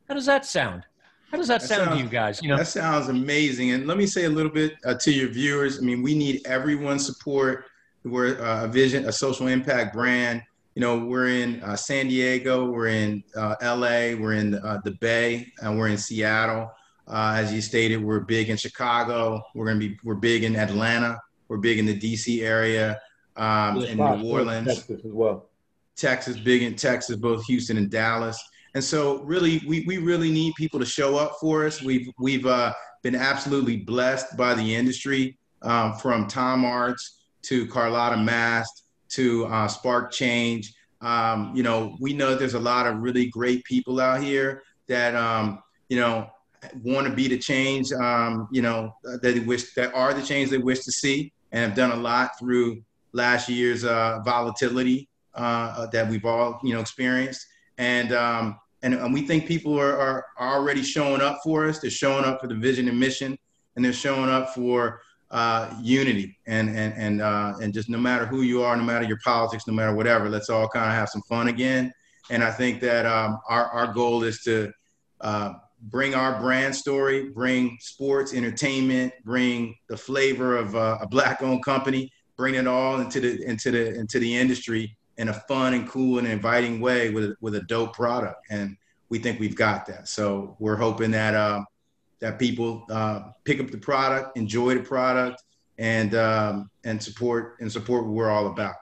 How 0.08 0.14
does 0.14 0.26
that 0.26 0.44
sound? 0.44 0.84
How 1.30 1.38
does 1.38 1.46
that, 1.46 1.60
that 1.60 1.68
sound 1.68 1.84
sounds, 1.84 1.98
to 1.98 2.04
you 2.04 2.10
guys? 2.10 2.42
You 2.42 2.48
know, 2.48 2.56
that 2.56 2.66
sounds 2.66 3.08
amazing. 3.10 3.70
And 3.70 3.86
let 3.86 3.96
me 3.96 4.06
say 4.06 4.24
a 4.24 4.28
little 4.28 4.50
bit 4.50 4.74
uh, 4.84 4.94
to 4.94 5.12
your 5.12 5.28
viewers. 5.28 5.78
I 5.78 5.82
mean, 5.82 6.02
we 6.02 6.16
need 6.16 6.44
everyone's 6.48 7.06
support. 7.06 7.66
We're 8.02 8.42
uh, 8.42 8.64
a 8.64 8.66
vision, 8.66 9.04
a 9.04 9.12
social 9.12 9.46
impact 9.46 9.94
brand. 9.94 10.42
You 10.74 10.80
know, 10.80 10.98
we're 10.98 11.28
in 11.28 11.62
uh, 11.62 11.76
San 11.76 12.08
Diego, 12.08 12.64
we're 12.64 12.88
in 12.88 13.22
uh, 13.36 13.54
LA, 13.62 14.20
we're 14.20 14.32
in 14.32 14.56
uh, 14.56 14.80
the 14.84 14.96
Bay, 15.00 15.52
and 15.62 15.78
we're 15.78 15.86
in 15.86 15.98
Seattle. 15.98 16.72
Uh, 17.08 17.34
as 17.36 17.52
you 17.52 17.60
stated, 17.60 18.02
we're 18.02 18.20
big 18.20 18.48
in 18.48 18.56
Chicago. 18.56 19.42
We're 19.54 19.72
to 19.72 19.78
be 19.78 19.98
we're 20.04 20.14
big 20.14 20.44
in 20.44 20.56
Atlanta. 20.56 21.20
We're 21.48 21.58
big 21.58 21.78
in 21.78 21.86
the 21.86 21.98
DC 21.98 22.42
area, 22.42 23.00
um, 23.36 23.82
in 23.82 23.98
New 23.98 24.30
Orleans, 24.30 24.66
Texas 24.66 25.04
as 25.04 25.12
well. 25.12 25.48
Texas, 25.96 26.38
big 26.38 26.62
in 26.62 26.76
Texas, 26.76 27.16
both 27.16 27.44
Houston 27.44 27.76
and 27.76 27.90
Dallas. 27.90 28.42
And 28.74 28.82
so, 28.82 29.22
really, 29.24 29.60
we, 29.66 29.84
we 29.86 29.98
really 29.98 30.30
need 30.30 30.54
people 30.54 30.80
to 30.80 30.86
show 30.86 31.16
up 31.16 31.36
for 31.40 31.66
us. 31.66 31.82
We've 31.82 32.08
we've 32.18 32.46
uh, 32.46 32.72
been 33.02 33.14
absolutely 33.14 33.76
blessed 33.76 34.36
by 34.36 34.54
the 34.54 34.74
industry, 34.74 35.36
um, 35.62 35.94
from 35.94 36.26
Tom 36.26 36.64
Aarts 36.64 37.18
to 37.42 37.66
Carlotta 37.66 38.16
Mast 38.16 38.84
to 39.10 39.46
uh, 39.46 39.68
Spark 39.68 40.10
Change. 40.12 40.74
Um, 41.00 41.52
you 41.54 41.62
know, 41.62 41.96
we 42.00 42.12
know 42.12 42.34
there's 42.34 42.54
a 42.54 42.60
lot 42.60 42.86
of 42.86 42.98
really 42.98 43.26
great 43.26 43.64
people 43.64 44.00
out 44.00 44.22
here 44.22 44.62
that 44.86 45.14
um, 45.14 45.62
you 45.88 45.98
know 45.98 46.30
want 46.82 47.06
to 47.06 47.12
be 47.12 47.28
the 47.28 47.38
change, 47.38 47.92
um, 47.92 48.48
you 48.52 48.62
know, 48.62 48.94
that 49.04 49.22
they 49.22 49.40
wish 49.40 49.74
that 49.74 49.94
are 49.94 50.14
the 50.14 50.22
change 50.22 50.50
they 50.50 50.58
wish 50.58 50.80
to 50.80 50.92
see, 50.92 51.32
and 51.50 51.64
have 51.64 51.74
done 51.74 51.92
a 51.92 51.96
lot 51.96 52.38
through 52.38 52.82
last 53.12 53.48
year's 53.48 53.84
uh, 53.84 54.20
volatility 54.24 55.08
uh, 55.34 55.86
that 55.88 56.08
we've 56.08 56.24
all, 56.24 56.60
you 56.62 56.74
know, 56.74 56.80
experienced. 56.80 57.46
And 57.78 58.12
um, 58.12 58.58
and, 58.82 58.94
and 58.94 59.12
we 59.14 59.22
think 59.22 59.46
people 59.46 59.78
are, 59.78 59.96
are, 59.96 60.26
are 60.38 60.56
already 60.56 60.82
showing 60.82 61.20
up 61.20 61.38
for 61.44 61.68
us. 61.68 61.78
They're 61.78 61.90
showing 61.90 62.24
up 62.24 62.40
for 62.40 62.48
the 62.48 62.54
vision 62.54 62.88
and 62.88 62.98
mission, 62.98 63.38
and 63.76 63.84
they're 63.84 63.92
showing 63.92 64.28
up 64.28 64.54
for 64.54 65.00
uh, 65.30 65.74
unity 65.80 66.36
and 66.46 66.68
and 66.70 66.92
and 66.94 67.22
uh, 67.22 67.54
and 67.62 67.72
just 67.72 67.88
no 67.88 67.98
matter 67.98 68.26
who 68.26 68.42
you 68.42 68.62
are, 68.62 68.76
no 68.76 68.82
matter 68.82 69.04
your 69.04 69.18
politics, 69.24 69.66
no 69.66 69.72
matter 69.72 69.94
whatever, 69.94 70.28
let's 70.28 70.50
all 70.50 70.68
kind 70.68 70.86
of 70.86 70.92
have 70.92 71.08
some 71.08 71.22
fun 71.22 71.48
again. 71.48 71.92
And 72.30 72.44
I 72.44 72.50
think 72.50 72.80
that 72.80 73.06
um, 73.06 73.38
our 73.48 73.66
our 73.66 73.92
goal 73.92 74.24
is 74.24 74.42
to 74.42 74.72
uh, 75.20 75.54
bring 75.82 76.14
our 76.14 76.40
brand 76.40 76.74
story, 76.74 77.28
bring 77.30 77.76
sports, 77.80 78.32
entertainment, 78.34 79.12
bring 79.24 79.74
the 79.88 79.96
flavor 79.96 80.56
of 80.56 80.76
uh, 80.76 80.98
a 81.00 81.06
black-owned 81.06 81.64
company, 81.64 82.10
bring 82.36 82.54
it 82.54 82.66
all 82.66 83.00
into 83.00 83.20
the 83.20 83.42
into 83.44 83.70
the 83.70 83.94
into 83.94 84.18
the 84.18 84.36
industry 84.36 84.96
in 85.18 85.28
a 85.28 85.32
fun 85.32 85.74
and 85.74 85.88
cool 85.88 86.18
and 86.18 86.26
inviting 86.26 86.80
way 86.80 87.10
with 87.10 87.34
with 87.40 87.54
a 87.56 87.62
dope 87.62 87.94
product. 87.94 88.46
And 88.50 88.76
we 89.08 89.18
think 89.18 89.40
we've 89.40 89.56
got 89.56 89.86
that. 89.86 90.08
So 90.08 90.56
we're 90.58 90.76
hoping 90.76 91.10
that 91.10 91.34
uh, 91.34 91.62
that 92.20 92.38
people 92.38 92.86
uh, 92.90 93.30
pick 93.44 93.60
up 93.60 93.70
the 93.70 93.78
product, 93.78 94.36
enjoy 94.36 94.74
the 94.74 94.82
product, 94.82 95.42
and 95.78 96.14
um, 96.14 96.70
and 96.84 97.02
support 97.02 97.56
and 97.60 97.70
support 97.70 98.04
what 98.04 98.14
we're 98.14 98.30
all 98.30 98.46
about. 98.46 98.76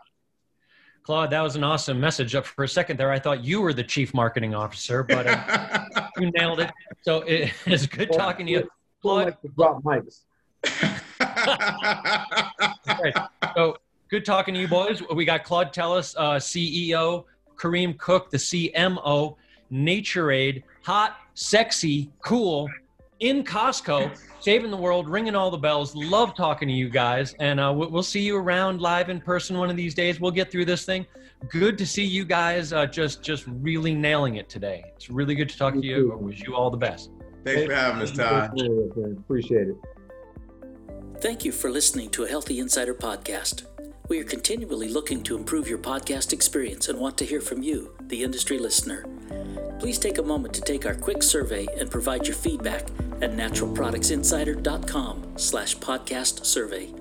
Claude, 1.02 1.30
that 1.30 1.40
was 1.40 1.56
an 1.56 1.64
awesome 1.64 1.98
message. 1.98 2.34
Up 2.34 2.46
for 2.46 2.62
a 2.62 2.68
second 2.68 2.98
there, 2.98 3.10
I 3.10 3.18
thought 3.18 3.42
you 3.42 3.62
were 3.62 3.72
the 3.72 3.82
chief 3.82 4.14
marketing 4.14 4.54
officer, 4.54 5.02
but 5.02 5.26
uh, 5.26 5.84
you 6.18 6.30
nailed 6.32 6.60
it. 6.60 6.70
So 7.02 7.22
it, 7.22 7.52
it's 7.66 7.86
good 7.86 8.12
talking 8.12 8.46
to 8.46 8.52
you, 8.52 8.70
Claude. 9.02 9.26
Like 9.26 9.42
to 9.42 9.48
drop 9.48 9.82
mics. 9.82 10.22
right. 12.86 13.14
So 13.54 13.76
good 14.08 14.24
talking 14.24 14.54
to 14.54 14.60
you, 14.60 14.68
boys. 14.68 15.02
We 15.14 15.24
got 15.24 15.44
Claude 15.44 15.72
Tellis, 15.72 16.14
uh, 16.16 16.36
CEO, 16.36 17.24
Kareem 17.56 17.96
Cook, 17.98 18.30
the 18.30 18.36
CMO, 18.36 19.36
Naturade, 19.72 20.62
hot, 20.82 21.16
sexy, 21.34 22.10
cool, 22.22 22.68
in 23.20 23.44
Costco, 23.44 24.18
saving 24.40 24.70
the 24.70 24.76
world, 24.76 25.08
ringing 25.08 25.34
all 25.34 25.50
the 25.50 25.58
bells. 25.58 25.94
Love 25.94 26.34
talking 26.34 26.68
to 26.68 26.74
you 26.74 26.88
guys, 26.88 27.34
and 27.38 27.60
uh, 27.60 27.72
we'll 27.74 28.02
see 28.02 28.20
you 28.20 28.36
around 28.36 28.80
live 28.80 29.10
in 29.10 29.20
person 29.20 29.56
one 29.56 29.70
of 29.70 29.76
these 29.76 29.94
days. 29.94 30.20
We'll 30.20 30.30
get 30.30 30.50
through 30.50 30.64
this 30.64 30.84
thing. 30.84 31.06
Good 31.48 31.78
to 31.78 31.86
see 31.86 32.04
you 32.04 32.24
guys 32.24 32.72
uh, 32.72 32.86
just 32.86 33.22
just 33.22 33.44
really 33.46 33.94
nailing 33.94 34.36
it 34.36 34.48
today. 34.48 34.84
It's 34.96 35.08
really 35.08 35.34
good 35.34 35.48
to 35.48 35.56
talk 35.56 35.74
to 35.74 35.80
you. 35.80 36.12
I 36.12 36.16
wish 36.16 36.42
you 36.42 36.54
all 36.54 36.70
the 36.70 36.76
best. 36.76 37.10
Thanks 37.44 37.64
for 37.64 37.74
having 37.74 38.02
us, 38.02 38.12
Todd. 38.12 38.60
Appreciate 39.18 39.68
it. 39.68 39.76
Thank 41.20 41.44
you 41.44 41.52
for 41.52 41.70
listening 41.70 42.10
to 42.10 42.24
a 42.24 42.28
Healthy 42.28 42.58
Insider 42.58 42.94
podcast. 42.94 43.64
We 44.10 44.18
are 44.18 44.24
continually 44.24 44.88
looking 44.88 45.22
to 45.22 45.36
improve 45.36 45.68
your 45.68 45.78
podcast 45.78 46.32
experience 46.32 46.88
and 46.88 46.98
want 46.98 47.16
to 47.18 47.24
hear 47.24 47.40
from 47.40 47.62
you, 47.62 47.94
the 48.08 48.24
industry 48.24 48.58
listener. 48.58 49.06
Please 49.78 50.00
take 50.00 50.18
a 50.18 50.22
moment 50.22 50.52
to 50.54 50.60
take 50.60 50.84
our 50.84 50.96
quick 50.96 51.22
survey 51.22 51.68
and 51.78 51.88
provide 51.88 52.26
your 52.26 52.34
feedback 52.34 52.88
at 53.22 53.36
naturalproductsinsider.com 53.36 55.34
slash 55.36 55.76
podcast 55.76 56.44
survey. 56.44 56.92